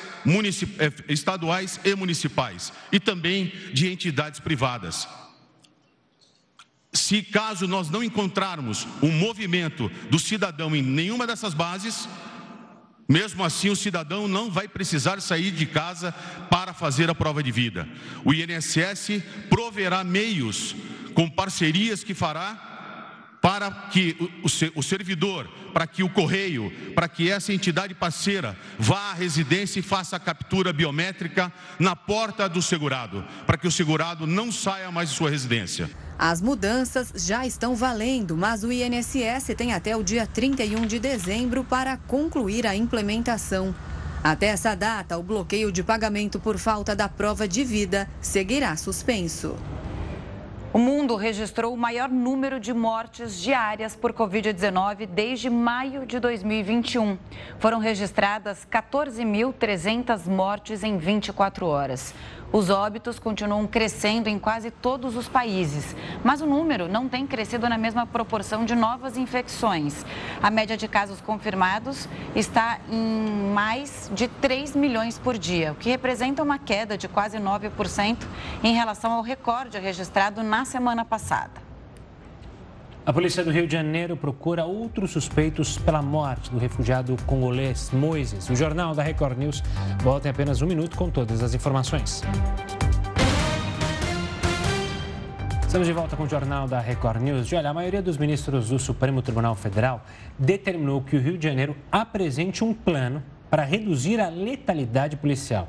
[0.78, 5.08] eh, estaduais e municipais, e também de entidades privadas.
[6.92, 12.06] Se caso nós não encontrarmos um movimento do cidadão em nenhuma dessas bases,
[13.08, 16.12] mesmo assim, o cidadão não vai precisar sair de casa
[16.50, 17.86] para fazer a prova de vida.
[18.24, 20.74] O INSS proverá meios
[21.14, 22.73] com parcerias que fará
[23.44, 24.16] para que
[24.74, 29.82] o servidor, para que o correio, para que essa entidade parceira vá à residência e
[29.82, 35.10] faça a captura biométrica na porta do segurado, para que o segurado não saia mais
[35.10, 35.90] de sua residência.
[36.18, 41.62] As mudanças já estão valendo, mas o INSS tem até o dia 31 de dezembro
[41.64, 43.74] para concluir a implementação.
[44.22, 49.54] Até essa data, o bloqueio de pagamento por falta da prova de vida seguirá suspenso.
[50.74, 57.16] O mundo registrou o maior número de mortes diárias por Covid-19 desde maio de 2021.
[57.60, 62.12] Foram registradas 14.300 mortes em 24 horas.
[62.54, 67.68] Os óbitos continuam crescendo em quase todos os países, mas o número não tem crescido
[67.68, 70.06] na mesma proporção de novas infecções.
[70.40, 75.90] A média de casos confirmados está em mais de 3 milhões por dia, o que
[75.90, 78.18] representa uma queda de quase 9%
[78.62, 81.63] em relação ao recorde registrado na semana passada.
[83.06, 88.48] A polícia do Rio de Janeiro procura outros suspeitos pela morte do refugiado congolês Moises.
[88.48, 89.62] O jornal da Record News
[90.02, 92.22] volta em apenas um minuto com todas as informações.
[95.66, 97.52] Estamos de volta com o jornal da Record News.
[97.52, 100.02] olha, a maioria dos ministros do Supremo Tribunal Federal
[100.38, 105.68] determinou que o Rio de Janeiro apresente um plano para reduzir a letalidade policial.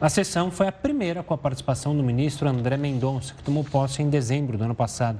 [0.00, 4.00] A sessão foi a primeira com a participação do ministro André Mendonça, que tomou posse
[4.00, 5.18] em dezembro do ano passado.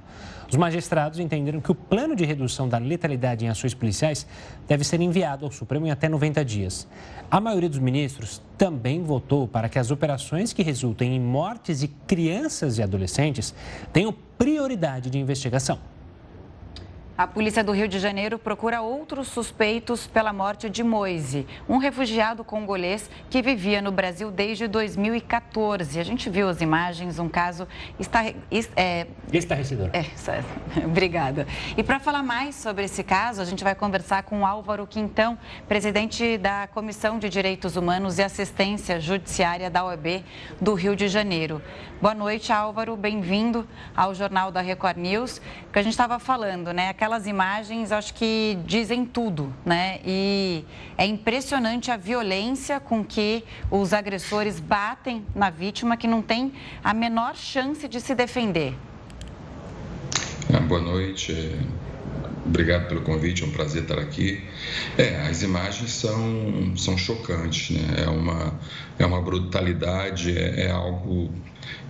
[0.48, 4.24] Os magistrados entenderam que o plano de redução da letalidade em ações policiais
[4.68, 6.86] deve ser enviado ao Supremo em até 90 dias.
[7.28, 11.88] A maioria dos ministros também votou para que as operações que resultem em mortes de
[11.88, 13.52] crianças e adolescentes
[13.92, 15.80] tenham prioridade de investigação.
[17.18, 22.44] A polícia do Rio de Janeiro procura outros suspeitos pela morte de Moise, um refugiado
[22.44, 25.98] congolês que vivia no Brasil desde 2014.
[25.98, 27.66] A gente viu as imagens, um caso
[27.98, 28.24] está,
[28.76, 29.90] é, estarrecedor.
[29.92, 30.04] É,
[30.87, 31.44] obrigada.
[31.76, 36.38] E para falar mais sobre esse caso, a gente vai conversar com Álvaro Quintão, presidente
[36.38, 40.24] da Comissão de Direitos Humanos e Assistência Judiciária da OEB
[40.61, 41.61] do Rio de Janeiro.
[42.00, 42.96] Boa noite, Álvaro.
[42.96, 45.40] Bem-vindo ao Jornal da Record News.
[45.72, 46.90] Que a gente estava falando, né?
[47.08, 49.98] Aquelas imagens, acho que dizem tudo, né?
[50.04, 50.62] E
[50.98, 56.52] é impressionante a violência com que os agressores batem na vítima, que não tem
[56.84, 58.74] a menor chance de se defender.
[60.52, 61.58] Ah, boa noite.
[62.44, 64.44] Obrigado pelo convite, é um prazer estar aqui.
[64.98, 68.04] É, as imagens são, são chocantes, né?
[68.04, 68.60] É uma,
[68.98, 71.32] é uma brutalidade, é, é algo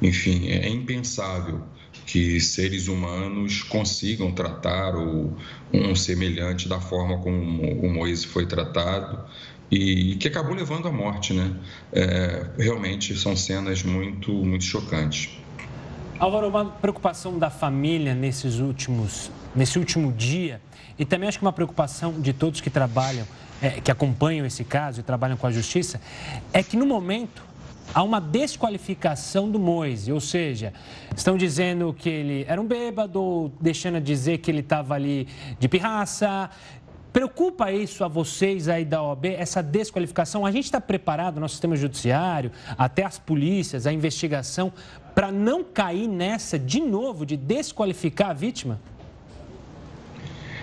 [0.00, 1.60] enfim, é impensável
[2.08, 5.36] que seres humanos consigam tratar o,
[5.70, 9.20] um semelhante da forma como o Moisés foi tratado
[9.70, 11.54] e, que acabou levando à morte, né?
[11.92, 15.38] É, realmente são cenas muito, muito chocantes.
[16.18, 20.62] Álvaro, uma preocupação da família nesses últimos, nesse último dia
[20.98, 23.26] e também acho que uma preocupação de todos que trabalham,
[23.60, 26.00] é, que acompanham esse caso e trabalham com a justiça,
[26.54, 27.47] é que no momento
[27.94, 30.72] há uma desqualificação do Moise, ou seja,
[31.16, 35.26] estão dizendo que ele era um bêbado, deixando de dizer que ele estava ali
[35.58, 36.50] de pirraça.
[37.12, 40.44] Preocupa isso a vocês aí da OAB, essa desqualificação?
[40.44, 44.72] A gente está preparado, nosso sistema judiciário, até as polícias, a investigação,
[45.14, 48.78] para não cair nessa de novo de desqualificar a vítima?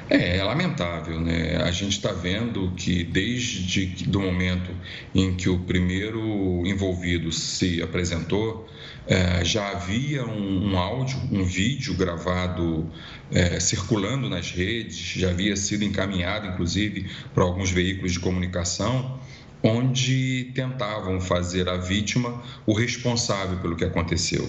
[0.09, 1.57] É, é lamentável, né?
[1.57, 4.69] A gente está vendo que desde do momento
[5.13, 8.69] em que o primeiro envolvido se apresentou,
[9.07, 12.89] é, já havia um, um, áudio, um vídeo gravado
[13.31, 19.19] é, circulando nas redes, já havia sido encaminhado, inclusive, para alguns veículos de comunicação
[19.67, 24.47] onde tentavam fazer a vítima o responsável pelo que aconteceu.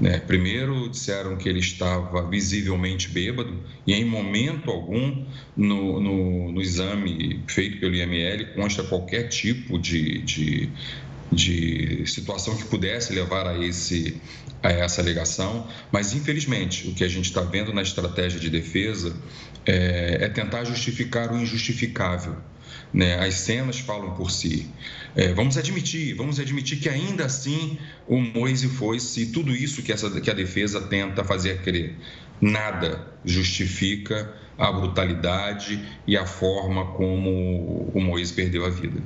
[0.00, 0.18] Né?
[0.18, 7.42] Primeiro disseram que ele estava visivelmente bêbado e em momento algum no, no, no exame
[7.46, 10.70] feito pelo IML consta qualquer tipo de, de,
[11.30, 14.18] de situação que pudesse levar a, esse,
[14.62, 19.14] a essa alegação, mas infelizmente o que a gente está vendo na estratégia de defesa
[19.66, 22.34] é, é tentar justificar o injustificável.
[22.92, 23.18] Né?
[23.24, 24.68] As cenas falam por si.
[25.16, 29.92] É, vamos admitir, vamos admitir que ainda assim o Moise foi se tudo isso que,
[29.92, 31.96] essa, que a defesa tenta fazer crer.
[32.40, 39.00] Nada justifica a brutalidade e a forma como o Moise perdeu a vida.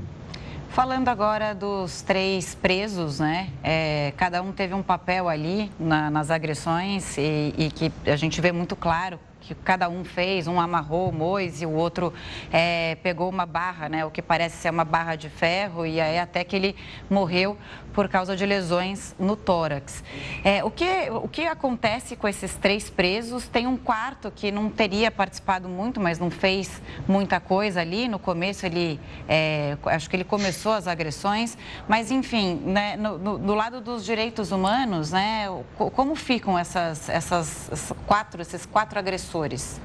[0.71, 3.49] Falando agora dos três presos, né?
[3.65, 8.41] É, cada um teve um papel ali na, nas agressões e, e, que a gente
[8.41, 12.13] vê muito claro que cada um fez, um amarrou o Mois e o outro
[12.53, 16.19] é, pegou uma barra, né, o que parece ser uma barra de ferro, e aí
[16.19, 16.77] até que ele
[17.09, 17.57] morreu
[17.99, 20.05] por causa de lesões no tórax.
[20.45, 23.49] É, o, que, o que acontece com esses três presos?
[23.49, 28.07] Tem um quarto que não teria participado muito, mas não fez muita coisa ali.
[28.07, 31.59] No começo, ele é, acho que ele começou as agressões,
[31.89, 37.93] mas enfim, né, no, no, do lado dos direitos humanos, né, como ficam essas, essas
[38.07, 39.81] quatro, esses quatro agressores?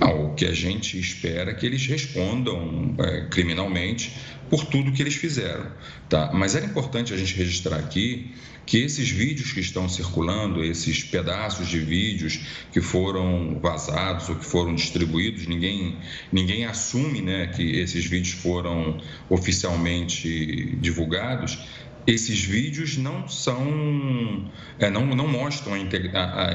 [0.00, 5.14] O que a gente espera é que eles respondam é, criminalmente por tudo que eles
[5.14, 5.66] fizeram.
[6.08, 6.30] Tá?
[6.32, 8.32] Mas era importante a gente registrar aqui
[8.66, 14.44] que esses vídeos que estão circulando, esses pedaços de vídeos que foram vazados ou que
[14.44, 15.96] foram distribuídos, ninguém,
[16.30, 21.58] ninguém assume né, que esses vídeos foram oficialmente divulgados.
[22.06, 25.74] Esses vídeos não são, é, não, não mostram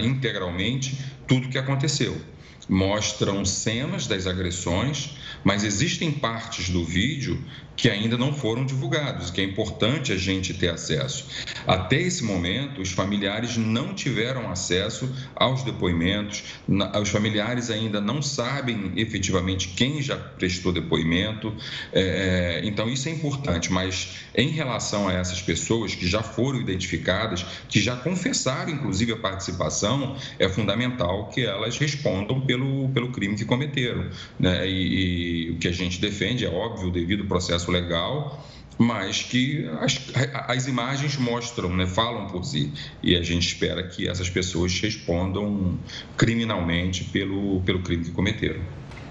[0.02, 2.33] integralmente tudo o que aconteceu
[2.68, 7.44] mostram cenas das agressões, mas existem partes do vídeo
[7.76, 11.26] que ainda não foram divulgados, que é importante a gente ter acesso.
[11.66, 16.44] Até esse momento, os familiares não tiveram acesso aos depoimentos,
[17.02, 21.54] os familiares ainda não sabem efetivamente quem já prestou depoimento,
[21.92, 26.60] é, é, então isso é importante, mas em relação a essas pessoas que já foram
[26.60, 33.36] identificadas, que já confessaram inclusive a participação, é fundamental que elas respondam pelo, pelo crime
[33.36, 34.06] que cometeram.
[34.40, 34.68] Né?
[34.68, 38.46] E, e o que a gente defende é óbvio, devido processo processo legal,
[38.78, 40.00] mas que as,
[40.48, 42.72] as imagens mostram, né, falam por si.
[43.02, 45.78] E a gente espera que essas pessoas respondam
[46.18, 48.62] criminalmente pelo, pelo crime que cometeram.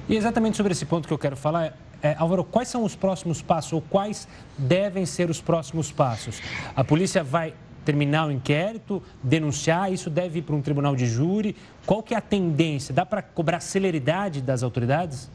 [0.08, 3.40] E exatamente sobre esse ponto que eu quero falar, é, Álvaro, quais são os próximos
[3.40, 4.26] passos ou quais
[4.58, 6.40] devem ser os próximos passos?
[6.74, 11.56] A polícia vai terminar o inquérito, denunciar, isso deve ir para um tribunal de júri?
[11.84, 12.94] Qual que é a tendência?
[12.94, 15.30] Dá para cobrar celeridade das autoridades?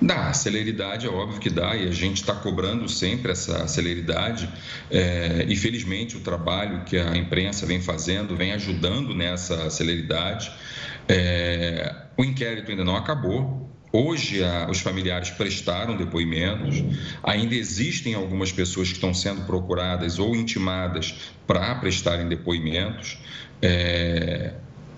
[0.00, 4.48] Dá, celeridade é óbvio que dá e a gente está cobrando sempre essa celeridade
[4.90, 10.50] é, e felizmente o trabalho que a imprensa vem fazendo vem ajudando nessa celeridade.
[11.08, 16.82] É, o inquérito ainda não acabou, Hoje, os familiares prestaram depoimentos,
[17.22, 23.16] ainda existem algumas pessoas que estão sendo procuradas ou intimadas para prestarem depoimentos.
[23.62, 24.54] É,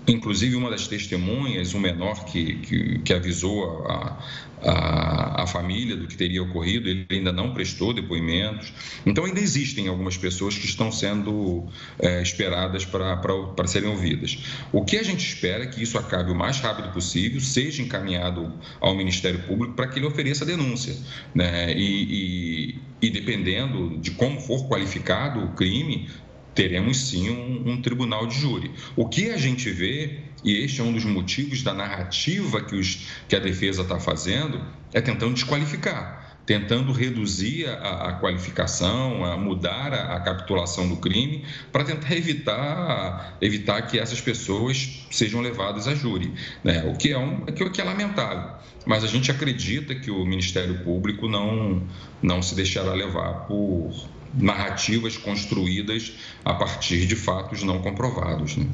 [0.07, 4.23] inclusive, uma das testemunhas, um menor que, que, que avisou a,
[4.61, 8.73] a, a, família do que teria ocorrido, ele ainda não prestou depoimentos.
[9.05, 11.67] Então, ainda existem algumas pessoas que estão sendo
[11.99, 14.39] é, esperadas para serem ouvidas.
[14.71, 18.53] O que a gente espera é que isso acabe o mais rápido possível, seja encaminhado
[18.79, 20.95] ao Ministério Público para que ele ofereça denúncia.
[21.35, 21.73] Né?
[21.73, 26.09] E, e, e dependendo de como for qualificado o crime,
[26.57, 28.71] teremos sim um, um, tribunal de júri.
[28.95, 33.07] O que a gente vê, e este é um dos motivos da narrativa que, os,
[33.29, 34.59] que a defesa está fazendo,
[34.91, 41.43] é tentando desqualificar tentando reduzir a, a, qualificação, a mudar a, a capitulação do crime,
[41.73, 46.85] para tentar evitar, evitar que essas pessoas sejam levadas a júri, né?
[46.85, 48.49] o, que é um, que é lamentável.
[48.85, 51.83] Mas a gente acredita que o Ministério Público não,
[52.21, 53.91] não se deixará levar por,
[54.37, 56.13] narrativas construídas
[56.45, 58.55] a partir de fatos não comprovados.
[58.55, 58.67] Né?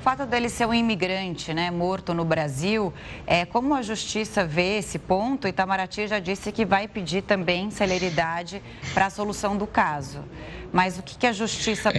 [0.00, 2.90] O fato dele ser um imigrante, né, morto no Brasil,
[3.26, 5.46] é, como a justiça vê esse ponto?
[5.46, 8.62] Itamaraty já disse que vai pedir também celeridade
[8.94, 10.24] para a solução do caso.
[10.72, 11.98] Mas o que, que a justiça é.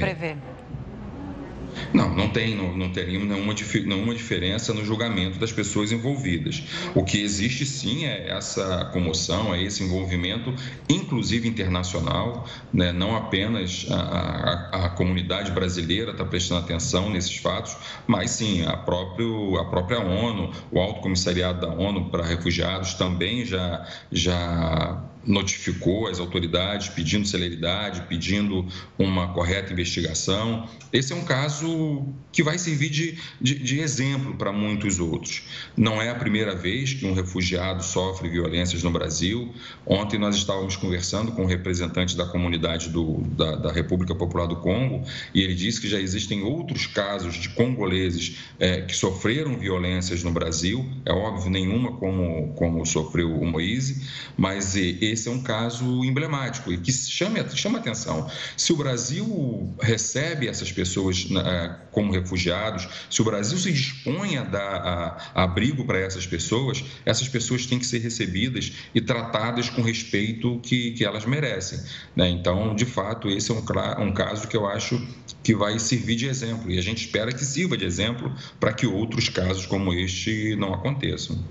[1.94, 3.54] Não, não tem, não, não teríamos nenhuma,
[3.86, 6.64] nenhuma diferença no julgamento das pessoas envolvidas.
[6.96, 10.54] O que existe sim é essa comoção, é esse envolvimento,
[10.90, 12.92] inclusive internacional, né?
[12.92, 17.76] não apenas a, a, a comunidade brasileira está prestando atenção nesses fatos,
[18.08, 23.46] mas sim a, próprio, a própria ONU, o Alto Comissariado da ONU para Refugiados também
[23.46, 28.66] já, já notificou as autoridades pedindo celeridade, pedindo
[28.98, 30.68] uma correta investigação.
[30.92, 35.44] Esse é um caso que vai servir de, de, de exemplo para muitos outros.
[35.78, 39.54] Não é a primeira vez que um refugiado sofre violências no Brasil.
[39.86, 44.56] Ontem nós estávamos conversando com um representante da comunidade do, da, da República Popular do
[44.58, 45.04] Congo
[45.34, 50.32] e ele disse que já existem outros casos de congoleses é, que sofreram violências no
[50.32, 50.90] Brasil.
[51.06, 54.08] É óbvio, nenhuma como, como sofreu o Moise,
[54.38, 58.30] mas ele esse é um caso emblemático e que chama, chama atenção.
[58.56, 64.44] Se o Brasil recebe essas pessoas né, como refugiados, se o Brasil se dispõe a
[64.44, 69.70] dar a, a abrigo para essas pessoas, essas pessoas têm que ser recebidas e tratadas
[69.70, 71.80] com respeito que, que elas merecem.
[72.16, 72.30] Né?
[72.30, 73.64] Então, de fato, esse é um,
[74.00, 75.06] um caso que eu acho
[75.44, 78.86] que vai servir de exemplo e a gente espera que sirva de exemplo para que
[78.86, 81.44] outros casos como este não aconteçam.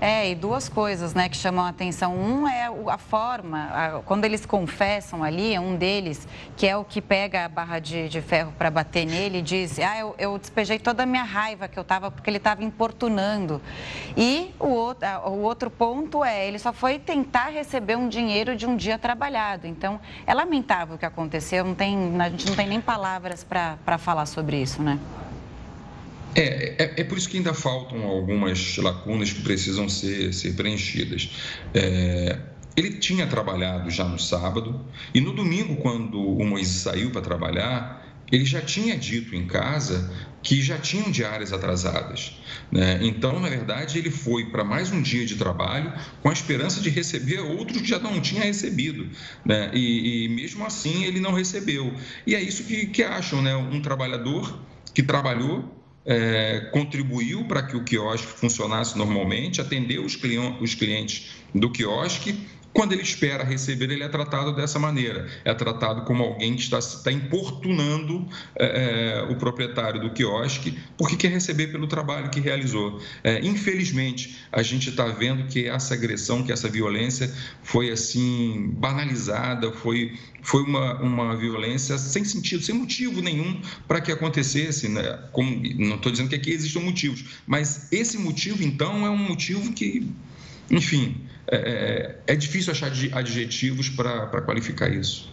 [0.00, 2.16] É, e duas coisas né, que chamam a atenção.
[2.16, 7.02] Um é a forma, a, quando eles confessam ali, um deles, que é o que
[7.02, 11.02] pega a barra de, de ferro para bater nele, diz: Ah, eu, eu, despejei toda
[11.02, 13.60] a minha raiva que eu estava porque ele estava importunando.
[14.16, 18.66] E o outro, o outro ponto é: ele só foi tentar receber um dinheiro de
[18.66, 19.66] um dia trabalhado.
[19.66, 23.98] Então, é lamentável o que aconteceu, não tem, a gente não tem nem palavras para
[23.98, 24.98] falar sobre isso, né?
[26.34, 31.30] É, é, é, por isso que ainda faltam algumas lacunas que precisam ser, ser preenchidas.
[31.74, 32.38] É,
[32.76, 38.06] ele tinha trabalhado já no sábado e no domingo, quando o Moisés saiu para trabalhar,
[38.30, 40.12] ele já tinha dito em casa
[40.42, 42.40] que já tinham diárias atrasadas.
[42.70, 43.00] Né?
[43.02, 46.90] Então, na verdade, ele foi para mais um dia de trabalho com a esperança de
[46.90, 49.08] receber outros que já não tinha recebido.
[49.44, 49.70] Né?
[49.74, 51.92] E, e, mesmo assim, ele não recebeu.
[52.26, 53.56] E é isso que, que acham, né?
[53.56, 54.60] Um trabalhador
[54.94, 55.77] que trabalhou
[56.08, 62.34] é, contribuiu para que o quiosque funcionasse normalmente, atendeu os, clientes do quiosque
[62.78, 65.26] quando ele espera receber, ele é tratado dessa maneira.
[65.44, 68.24] É tratado como alguém que está, está importunando
[68.54, 73.02] é, é, o proprietário do quiosque porque quer receber pelo trabalho que realizou.
[73.24, 79.72] É, infelizmente, a gente está vendo que essa agressão, que essa violência foi assim banalizada,
[79.72, 84.88] foi, foi uma, uma violência sem sentido, sem motivo nenhum para que acontecesse.
[84.88, 85.02] Né?
[85.32, 85.50] Como,
[85.80, 90.08] não estou dizendo que aqui existam motivos, mas esse motivo, então, é um motivo que,
[90.70, 95.32] enfim é, é, é difícil achar adjetivos para qualificar isso.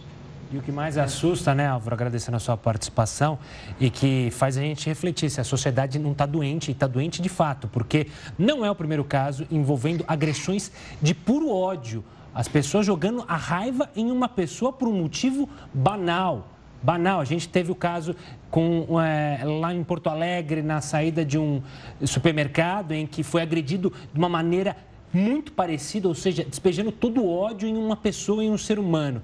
[0.50, 3.38] E o que mais assusta, né, Álvaro, agradecendo a sua participação,
[3.80, 7.20] e que faz a gente refletir se a sociedade não está doente, e está doente
[7.20, 8.06] de fato, porque
[8.38, 10.70] não é o primeiro caso envolvendo agressões
[11.02, 12.04] de puro ódio.
[12.32, 16.52] As pessoas jogando a raiva em uma pessoa por um motivo banal.
[16.82, 17.20] Banal.
[17.20, 18.14] A gente teve o caso
[18.50, 21.60] com, é, lá em Porto Alegre, na saída de um
[22.04, 24.76] supermercado, em que foi agredido de uma maneira
[25.16, 29.22] muito parecida, ou seja, despejando todo o ódio em uma pessoa, em um ser humano.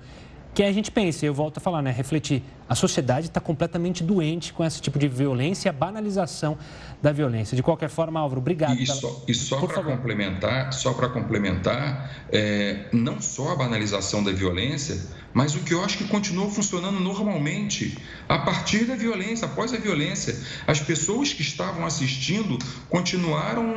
[0.55, 4.53] Que a gente pense, eu volto a falar, né, refletir, a sociedade está completamente doente
[4.53, 6.59] com esse tipo de violência e a banalização
[7.01, 7.57] da violência.
[7.57, 8.74] De qualquer forma, Álvaro, obrigado.
[8.74, 8.99] E, pela...
[8.99, 14.99] só, e só para complementar, só para complementar, é, não só a banalização da violência,
[15.35, 19.76] mas o que eu acho que continuou funcionando normalmente a partir da violência, após a
[19.76, 20.39] violência.
[20.66, 22.59] As pessoas que estavam assistindo
[22.89, 23.74] continuaram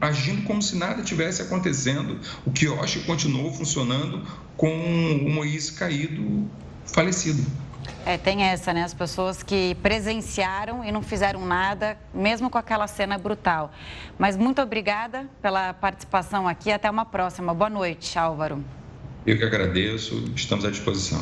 [0.00, 2.20] agindo como se nada tivesse acontecendo.
[2.44, 4.26] O que eu acho que continuou funcionando
[4.56, 6.48] com o Moisés caído,
[6.86, 7.44] falecido.
[8.04, 8.82] É, tem essa, né?
[8.82, 13.72] As pessoas que presenciaram e não fizeram nada, mesmo com aquela cena brutal.
[14.18, 16.70] Mas muito obrigada pela participação aqui.
[16.70, 17.54] Até uma próxima.
[17.54, 18.64] Boa noite, Álvaro.
[19.26, 20.14] Eu que agradeço.
[20.34, 21.20] Estamos à disposição.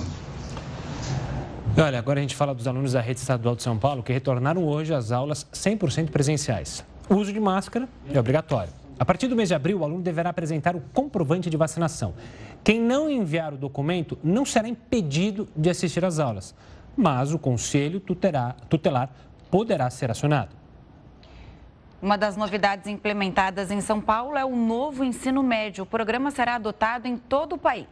[1.76, 4.64] Olha, agora a gente fala dos alunos da rede estadual de São Paulo que retornaram
[4.64, 6.84] hoje às aulas 100% presenciais.
[7.09, 8.72] O uso de máscara é obrigatório.
[8.98, 12.14] A partir do mês de abril, o aluno deverá apresentar o comprovante de vacinação.
[12.62, 16.55] Quem não enviar o documento não será impedido de assistir às aulas
[16.96, 19.11] mas o conselho tutelar,
[19.50, 20.50] poderá ser acionado.
[22.05, 25.84] Uma das novidades implementadas em São Paulo é o novo ensino médio.
[25.84, 27.86] O programa será adotado em todo o país.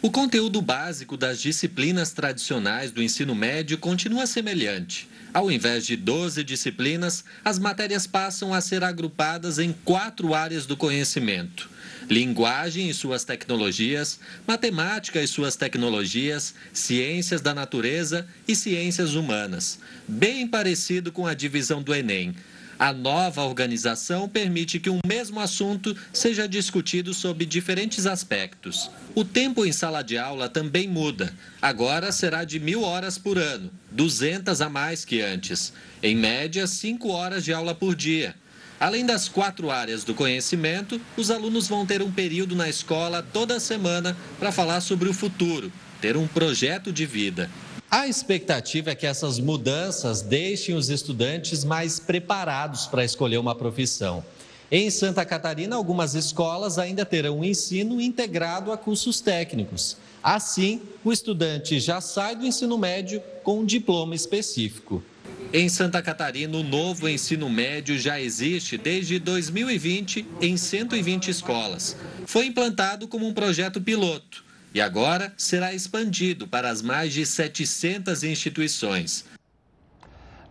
[0.00, 5.10] O conteúdo básico das disciplinas tradicionais do ensino médio continua semelhante.
[5.34, 10.74] Ao invés de 12 disciplinas, as matérias passam a ser agrupadas em quatro áreas do
[10.74, 11.68] conhecimento:
[12.08, 19.78] linguagem e suas tecnologias, matemática e suas tecnologias, ciências da natureza e ciências humanas.
[20.08, 22.34] Bem parecido com a divisão do Enem.
[22.82, 28.90] A nova organização permite que um mesmo assunto seja discutido sob diferentes aspectos.
[29.14, 31.32] O tempo em sala de aula também muda.
[31.62, 35.72] Agora será de mil horas por ano, 200 a mais que antes.
[36.02, 38.34] Em média, cinco horas de aula por dia.
[38.80, 43.60] Além das quatro áreas do conhecimento, os alunos vão ter um período na escola toda
[43.60, 47.48] semana para falar sobre o futuro, ter um projeto de vida.
[47.94, 54.24] A expectativa é que essas mudanças deixem os estudantes mais preparados para escolher uma profissão.
[54.70, 59.98] Em Santa Catarina, algumas escolas ainda terão um ensino integrado a cursos técnicos.
[60.22, 65.04] Assim, o estudante já sai do ensino médio com um diploma específico.
[65.52, 71.94] Em Santa Catarina, o novo ensino médio já existe desde 2020 em 120 escolas.
[72.24, 78.24] Foi implantado como um projeto piloto e agora será expandido para as mais de 700
[78.24, 79.24] instituições.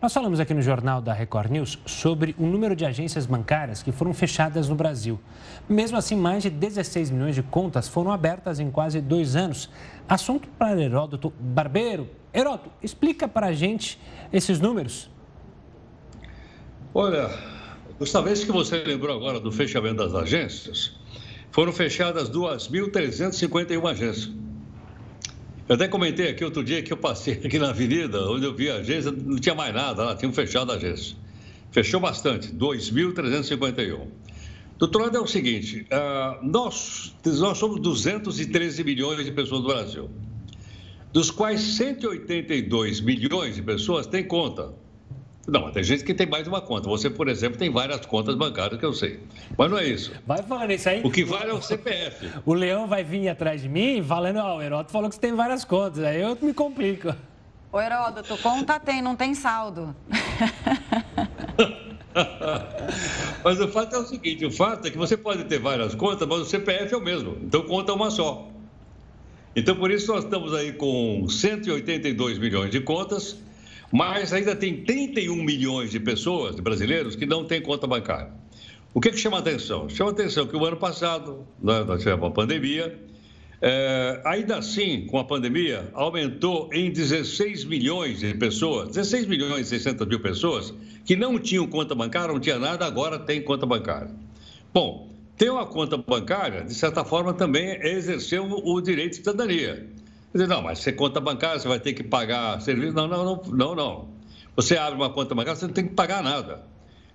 [0.02, 3.92] Nós falamos aqui no Jornal da Record News sobre o número de agências bancárias que
[3.92, 5.20] foram fechadas no Brasil.
[5.68, 9.70] Mesmo assim, mais de 16 milhões de contas foram abertas em quase dois anos.
[10.08, 12.10] Assunto para Heródoto Barbeiro.
[12.34, 13.96] Heródoto, explica para a gente
[14.32, 15.08] esses números.
[16.92, 17.30] Olha,
[17.96, 20.96] Gustavo, vez que você lembrou agora do fechamento das agências,
[21.52, 24.30] foram fechadas 2.351 agências.
[25.68, 28.68] Eu até comentei aqui outro dia que eu passei aqui na avenida, onde eu vi
[28.70, 31.16] a agência, não tinha mais nada lá, tinham fechado a agência.
[31.70, 34.08] Fechou bastante, 2.351.
[34.78, 39.68] Do outro lado é o seguinte, uh, nós, nós somos 213 milhões de pessoas no
[39.68, 40.10] Brasil,
[41.12, 44.74] dos quais 182 milhões de pessoas têm conta.
[45.46, 46.88] Não, tem gente que tem mais de uma conta.
[46.88, 49.20] Você, por exemplo, tem várias contas bancárias que eu sei.
[49.58, 50.12] Mas não é isso.
[50.24, 51.00] Vai falando isso aí.
[51.02, 52.30] O que vale é o CPF.
[52.46, 55.20] O Leão vai vir atrás de mim falando, ó, oh, o Heródoto falou que você
[55.20, 56.04] tem várias contas.
[56.04, 57.12] Aí eu me complico.
[57.72, 59.94] Ô, Heródoto, conta tem, não tem saldo.
[63.42, 66.28] mas o fato é o seguinte: o fato é que você pode ter várias contas,
[66.28, 67.38] mas o CPF é o mesmo.
[67.42, 68.48] Então conta uma só.
[69.56, 73.36] Então por isso nós estamos aí com 182 milhões de contas
[73.92, 78.32] mas ainda tem 31 milhões de pessoas, de brasileiros, que não têm conta bancária.
[78.94, 79.88] O que, que chama atenção?
[79.88, 82.98] Chama atenção que o ano passado, né, nós tivemos a pandemia,
[83.60, 89.70] é, ainda assim, com a pandemia, aumentou em 16 milhões de pessoas, 16 milhões e
[89.70, 90.74] 600 mil pessoas,
[91.04, 94.10] que não tinham conta bancária, não tinha nada, agora tem conta bancária.
[94.74, 99.16] Bom, ter uma conta bancária, de certa forma, também é exercer o, o direito de
[99.16, 99.86] cidadania.
[100.32, 102.94] Dizer, não, mas você conta bancária, você vai ter que pagar serviço.
[102.94, 104.08] Não, não, não, não, não.
[104.56, 106.62] Você abre uma conta bancária, você não tem que pagar nada.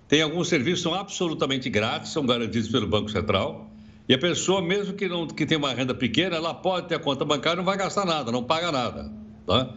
[0.06, 3.68] Tem alguns serviços que são absolutamente grátis, são garantidos pelo Banco Central.
[4.08, 6.98] E a pessoa, mesmo que, não, que tenha uma renda pequena, ela pode ter a
[6.98, 9.12] conta bancária não vai gastar nada, não paga nada.
[9.46, 9.68] Tá?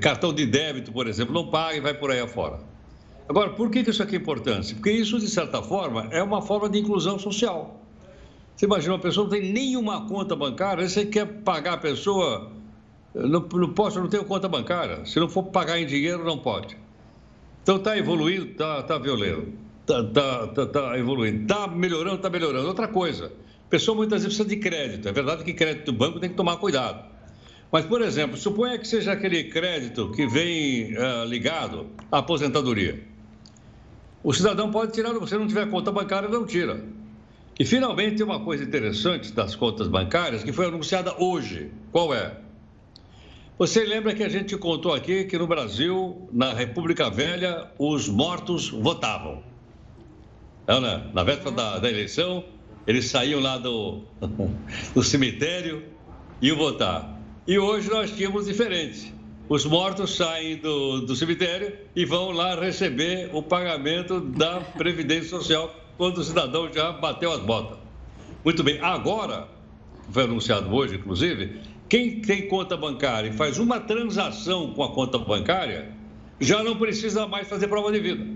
[0.00, 2.60] Cartão de débito, por exemplo, não paga e vai por aí afora.
[3.28, 4.74] Agora, por que isso aqui é importante?
[4.74, 7.80] Porque isso, de certa forma, é uma forma de inclusão social.
[8.54, 12.52] Você imagina, uma pessoa não tem nenhuma conta bancária, você quer pagar a pessoa
[13.14, 15.04] não, não posso, não tenho conta bancária.
[15.04, 16.76] Se não for pagar em dinheiro, não pode.
[17.62, 19.52] Então está evoluindo, está tá violento.
[19.80, 21.42] Está tá, tá, tá evoluindo.
[21.42, 22.66] Está melhorando, está melhorando.
[22.66, 23.26] Outra coisa,
[23.66, 25.08] a pessoa muitas vezes precisa de crédito.
[25.08, 27.12] É verdade que crédito do banco tem que tomar cuidado.
[27.70, 33.02] Mas, por exemplo, suponha que seja aquele crédito que vem uh, ligado à aposentadoria.
[34.22, 36.84] O cidadão pode tirar, se você não tiver conta bancária, não tira.
[37.58, 41.70] E, finalmente, tem uma coisa interessante das contas bancárias que foi anunciada hoje.
[41.90, 42.36] Qual é?
[43.62, 48.70] Você lembra que a gente contou aqui que no Brasil, na República Velha, os mortos
[48.70, 49.40] votavam.
[50.66, 51.10] Né?
[51.14, 52.44] Na véspera da, da, eleição,
[52.88, 54.02] eles saíam lá do,
[54.92, 55.84] do cemitério
[56.40, 57.16] e iam votar.
[57.46, 59.14] E hoje nós tínhamos diferente.
[59.48, 65.72] Os mortos saem do, do cemitério e vão lá receber o pagamento da Previdência Social
[65.96, 67.78] quando o cidadão já bateu as botas.
[68.44, 69.46] Muito bem, agora,
[70.10, 71.60] foi anunciado hoje, inclusive,
[71.92, 75.90] quem tem conta bancária e faz uma transação com a conta bancária,
[76.40, 78.26] já não precisa mais fazer prova de vida.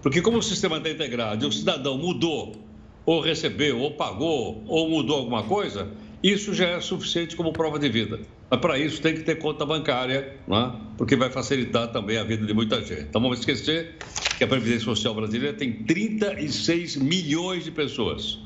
[0.00, 2.54] Porque como o sistema está integrado e o cidadão mudou,
[3.04, 5.88] ou recebeu, ou pagou, ou mudou alguma coisa,
[6.22, 8.20] isso já é suficiente como prova de vida.
[8.48, 10.72] Mas para isso tem que ter conta bancária, né?
[10.96, 13.00] porque vai facilitar também a vida de muita gente.
[13.00, 13.96] Então vamos esquecer
[14.38, 18.38] que a Previdência Social brasileira tem 36 milhões de pessoas.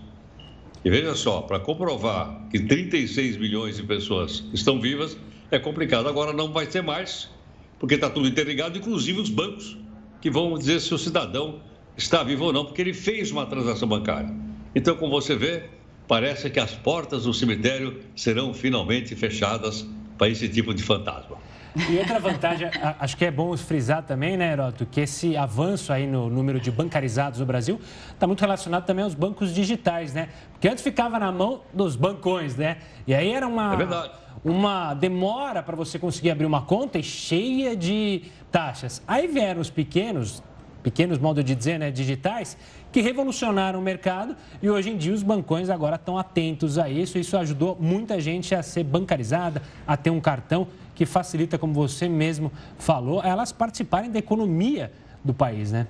[0.85, 5.17] E veja só, para comprovar que 36 milhões de pessoas estão vivas,
[5.51, 6.09] é complicado.
[6.09, 7.31] Agora não vai ser mais,
[7.79, 9.79] porque está tudo interligado, inclusive os bancos,
[10.21, 11.61] que vão dizer se o cidadão
[11.97, 14.31] está vivo ou não, porque ele fez uma transação bancária.
[14.75, 15.65] Então, como você vê,
[16.07, 19.87] parece que as portas do cemitério serão finalmente fechadas
[20.19, 21.39] para esse tipo de fantasma.
[21.77, 22.71] E outra vantagem,
[23.01, 26.71] acho que é bom frisar também, né, Heroto, que esse avanço aí no número de
[26.71, 27.81] bancarizados no Brasil
[28.13, 30.29] está muito relacionado também aos bancos digitais, né?
[30.53, 32.77] Porque antes ficava na mão dos bancões, né?
[33.09, 34.11] E aí era uma, é
[34.45, 38.23] uma demora para você conseguir abrir uma conta e cheia de
[38.53, 39.03] taxas.
[39.09, 40.45] Aí vieram os pequenos,
[40.81, 42.57] pequenos modo de dizer, né, digitais,
[42.93, 47.19] que revolucionaram o mercado e hoje em dia os bancões agora estão atentos a isso.
[47.19, 52.09] Isso ajudou muita gente a ser bancarizada, a ter um cartão que facilita, como você
[52.09, 54.93] mesmo falou, elas participarem da economia
[55.25, 55.87] do país, né?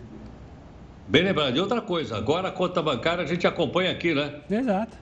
[1.07, 1.57] Bem lembrado.
[1.57, 4.41] E outra coisa, agora a conta bancária a gente acompanha aqui, né?
[4.51, 4.97] Exato.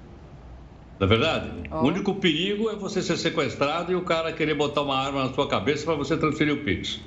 [0.99, 1.51] Não é verdade?
[1.71, 1.77] Oh.
[1.77, 5.33] O único perigo é você ser sequestrado e o cara querer botar uma arma na
[5.33, 7.01] sua cabeça para você transferir o Pix.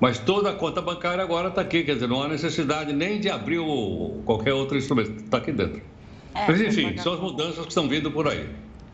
[0.00, 3.30] Mas toda a conta bancária agora está aqui, quer dizer, não há necessidade nem de
[3.30, 5.80] abrir o, qualquer outro instrumento, está aqui dentro.
[6.34, 8.48] É, Mas enfim, são as mudanças que estão vindo por aí.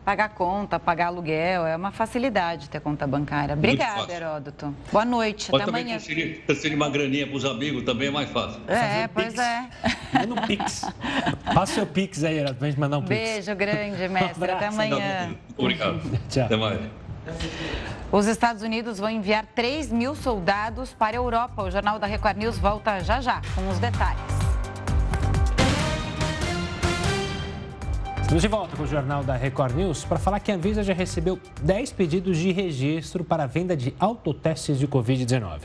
[0.09, 3.53] Pagar conta, pagar aluguel, é uma facilidade ter conta bancária.
[3.53, 4.73] Obrigada, Heródoto.
[4.91, 5.97] Boa noite, Pode até amanhã.
[5.97, 8.59] Transferir, transferir uma graninha para os amigos também é mais fácil.
[8.67, 9.39] É, um pois pix.
[9.39, 9.69] é.
[10.11, 10.85] Manda um pix.
[11.53, 13.19] Passa o seu pix aí, Heródoto, pra gente mandar um pix.
[13.19, 14.51] Beijo grande, mestre.
[14.51, 15.35] Um até amanhã.
[15.55, 16.01] Obrigado.
[16.27, 16.45] Tchau.
[16.45, 16.79] Até mais.
[18.11, 21.61] Os Estados Unidos vão enviar 3 mil soldados para a Europa.
[21.61, 24.38] O Jornal da Record News volta já já com os detalhes.
[28.29, 30.93] Estamos de volta com o Jornal da Record News para falar que a Anvisa já
[30.93, 35.61] recebeu 10 pedidos de registro para a venda de autotestes de Covid-19.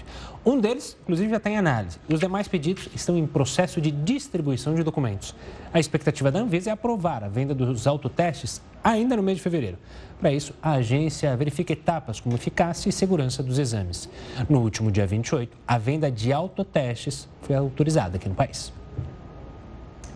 [0.47, 1.99] Um deles, inclusive, já está em análise.
[2.09, 5.35] Os demais pedidos estão em processo de distribuição de documentos.
[5.75, 9.77] A expectativa da Anvisa é aprovar a venda dos autotestes ainda no mês de fevereiro.
[10.19, 14.09] Para isso, a agência verifica etapas como eficácia e segurança dos exames.
[14.49, 18.73] No último dia 28, a venda de autotestes foi autorizada aqui no país.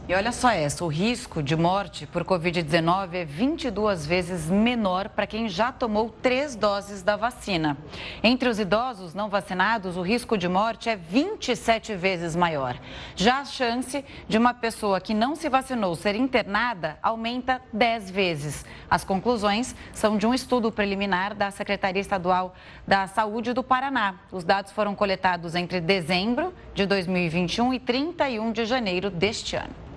[0.08, 5.26] E olha só essa, o risco de morte por Covid-19 é 22 vezes menor para
[5.26, 7.76] quem já tomou três doses da vacina.
[8.22, 12.80] Entre os idosos não vacinados, o risco de morte é 27 vezes maior.
[13.14, 18.64] Já a chance de uma pessoa que não se vacinou ser internada aumenta 10 vezes.
[18.90, 22.54] As conclusões são de um estudo preliminar da Secretaria Estadual
[22.86, 24.14] da Saúde do Paraná.
[24.32, 29.88] Os dados foram coletados entre dezembro de 2021 e 31 de janeiro deste ano.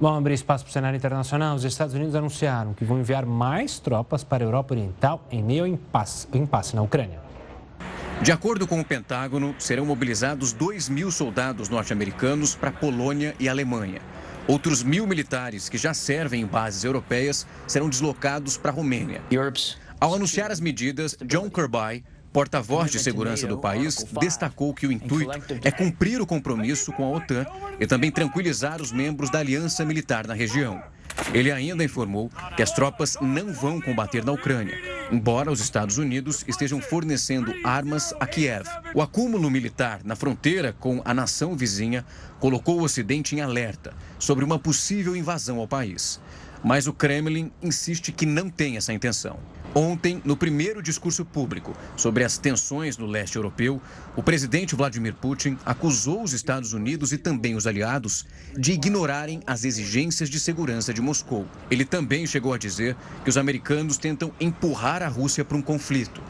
[0.00, 1.54] Vamos abrir espaço para o cenário internacional.
[1.54, 5.62] Os Estados Unidos anunciaram que vão enviar mais tropas para a Europa Oriental em meio
[5.62, 7.20] ao impasse, impasse na Ucrânia.
[8.20, 14.00] De acordo com o Pentágono, serão mobilizados 2 mil soldados norte-americanos para Polônia e Alemanha.
[14.48, 19.22] Outros mil militares que já servem em bases europeias serão deslocados para a Romênia.
[20.00, 22.04] Ao anunciar as medidas, John Kirby
[22.34, 25.30] porta-voz de segurança do país, destacou que o intuito
[25.62, 27.46] é cumprir o compromisso com a OTAN
[27.78, 30.82] e também tranquilizar os membros da aliança militar na região.
[31.32, 34.76] Ele ainda informou que as tropas não vão combater na Ucrânia,
[35.12, 38.66] embora os Estados Unidos estejam fornecendo armas a Kiev.
[38.96, 42.04] O acúmulo militar na fronteira com a nação vizinha
[42.40, 46.20] colocou o Ocidente em alerta sobre uma possível invasão ao país.
[46.64, 49.38] Mas o Kremlin insiste que não tem essa intenção.
[49.76, 53.82] Ontem, no primeiro discurso público sobre as tensões no leste europeu,
[54.14, 58.24] o presidente Vladimir Putin acusou os Estados Unidos e também os aliados
[58.56, 61.44] de ignorarem as exigências de segurança de Moscou.
[61.68, 66.22] Ele também chegou a dizer que os americanos tentam empurrar a Rússia para um conflito.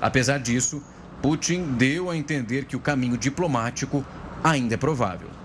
[0.00, 0.82] Apesar disso,
[1.20, 4.02] Putin deu a entender que o caminho diplomático
[4.42, 5.35] ainda é provável.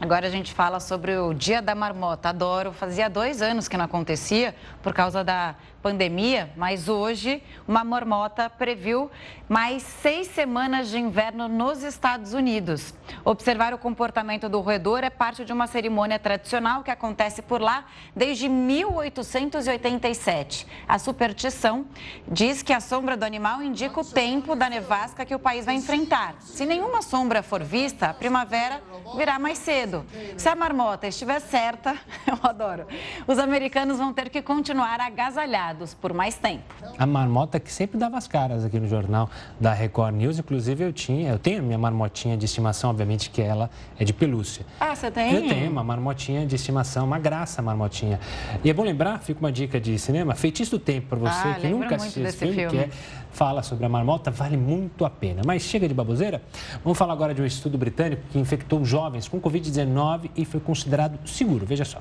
[0.00, 2.30] Agora a gente fala sobre o Dia da Marmota.
[2.30, 2.72] Adoro.
[2.72, 9.10] Fazia dois anos que não acontecia por causa da pandemia, mas hoje uma marmota previu
[9.48, 12.94] mais seis semanas de inverno nos Estados Unidos.
[13.24, 17.84] Observar o comportamento do roedor é parte de uma cerimônia tradicional que acontece por lá
[18.14, 20.66] desde 1887.
[20.86, 21.84] A superstição
[22.28, 25.74] diz que a sombra do animal indica o tempo da nevasca que o país vai
[25.74, 26.36] enfrentar.
[26.40, 28.80] Se nenhuma sombra for vista, a primavera
[29.16, 29.89] virá mais cedo.
[30.36, 32.86] Se a marmota estiver certa, eu adoro,
[33.26, 36.74] os americanos vão ter que continuar agasalhados por mais tempo.
[36.98, 40.92] A marmota que sempre dava as caras aqui no jornal da Record News, inclusive eu
[40.92, 44.64] tinha, eu tenho minha marmotinha de estimação, obviamente que ela é de pelúcia.
[44.78, 45.34] Ah, você tem?
[45.34, 48.20] Eu tenho uma marmotinha de estimação, uma graça marmotinha.
[48.64, 51.58] E é bom lembrar, fica uma dica de cinema, Feitiço do Tempo para você ah,
[51.60, 52.70] que nunca assistiu filme, filme.
[52.70, 52.90] Que é,
[53.32, 55.42] fala sobre a marmota, vale muito a pena.
[55.44, 56.42] Mas chega de baboseira,
[56.82, 61.18] vamos falar agora de um estudo britânico que infectou jovens com Covid-19 e foi considerado
[61.28, 62.00] seguro, veja só.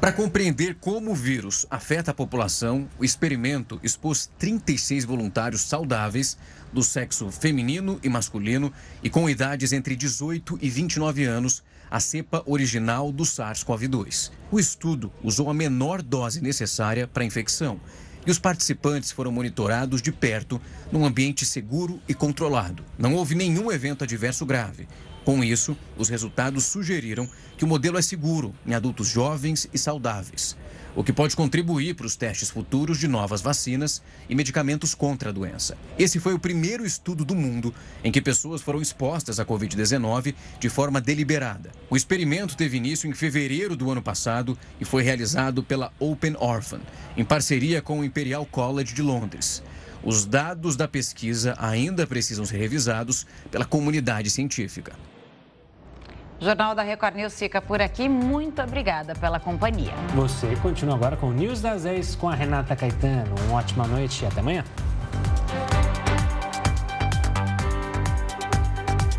[0.00, 6.36] Para compreender como o vírus afeta a população, o experimento expôs 36 voluntários saudáveis
[6.72, 8.70] do sexo feminino e masculino
[9.02, 14.30] e com idades entre 18 e 29 anos à cepa original do SARS-CoV-2.
[14.50, 17.80] O estudo usou a menor dose necessária para a infecção
[18.26, 20.60] e os participantes foram monitorados de perto
[20.90, 22.84] num ambiente seguro e controlado.
[22.98, 24.88] Não houve nenhum evento adverso grave
[25.26, 30.56] com isso, os resultados sugeriram que o modelo é seguro em adultos jovens e saudáveis,
[30.96, 35.32] o que pode contribuir para os testes futuros de novas vacinas e medicamentos contra a
[35.32, 35.76] doença.
[35.98, 37.72] Esse foi o primeiro estudo do mundo
[38.02, 41.70] em que pessoas foram expostas à Covid-19 de forma deliberada.
[41.90, 46.80] O experimento teve início em fevereiro do ano passado e foi realizado pela Open Orphan,
[47.14, 49.62] em parceria com o Imperial College de Londres.
[50.02, 54.94] Os dados da pesquisa ainda precisam ser revisados pela comunidade científica.
[56.38, 58.08] O Jornal da Record News fica por aqui.
[58.10, 59.92] Muito obrigada pela companhia.
[60.14, 63.34] Você continua agora com o News das 10 com a Renata Caetano.
[63.48, 64.62] Uma ótima noite e até amanhã.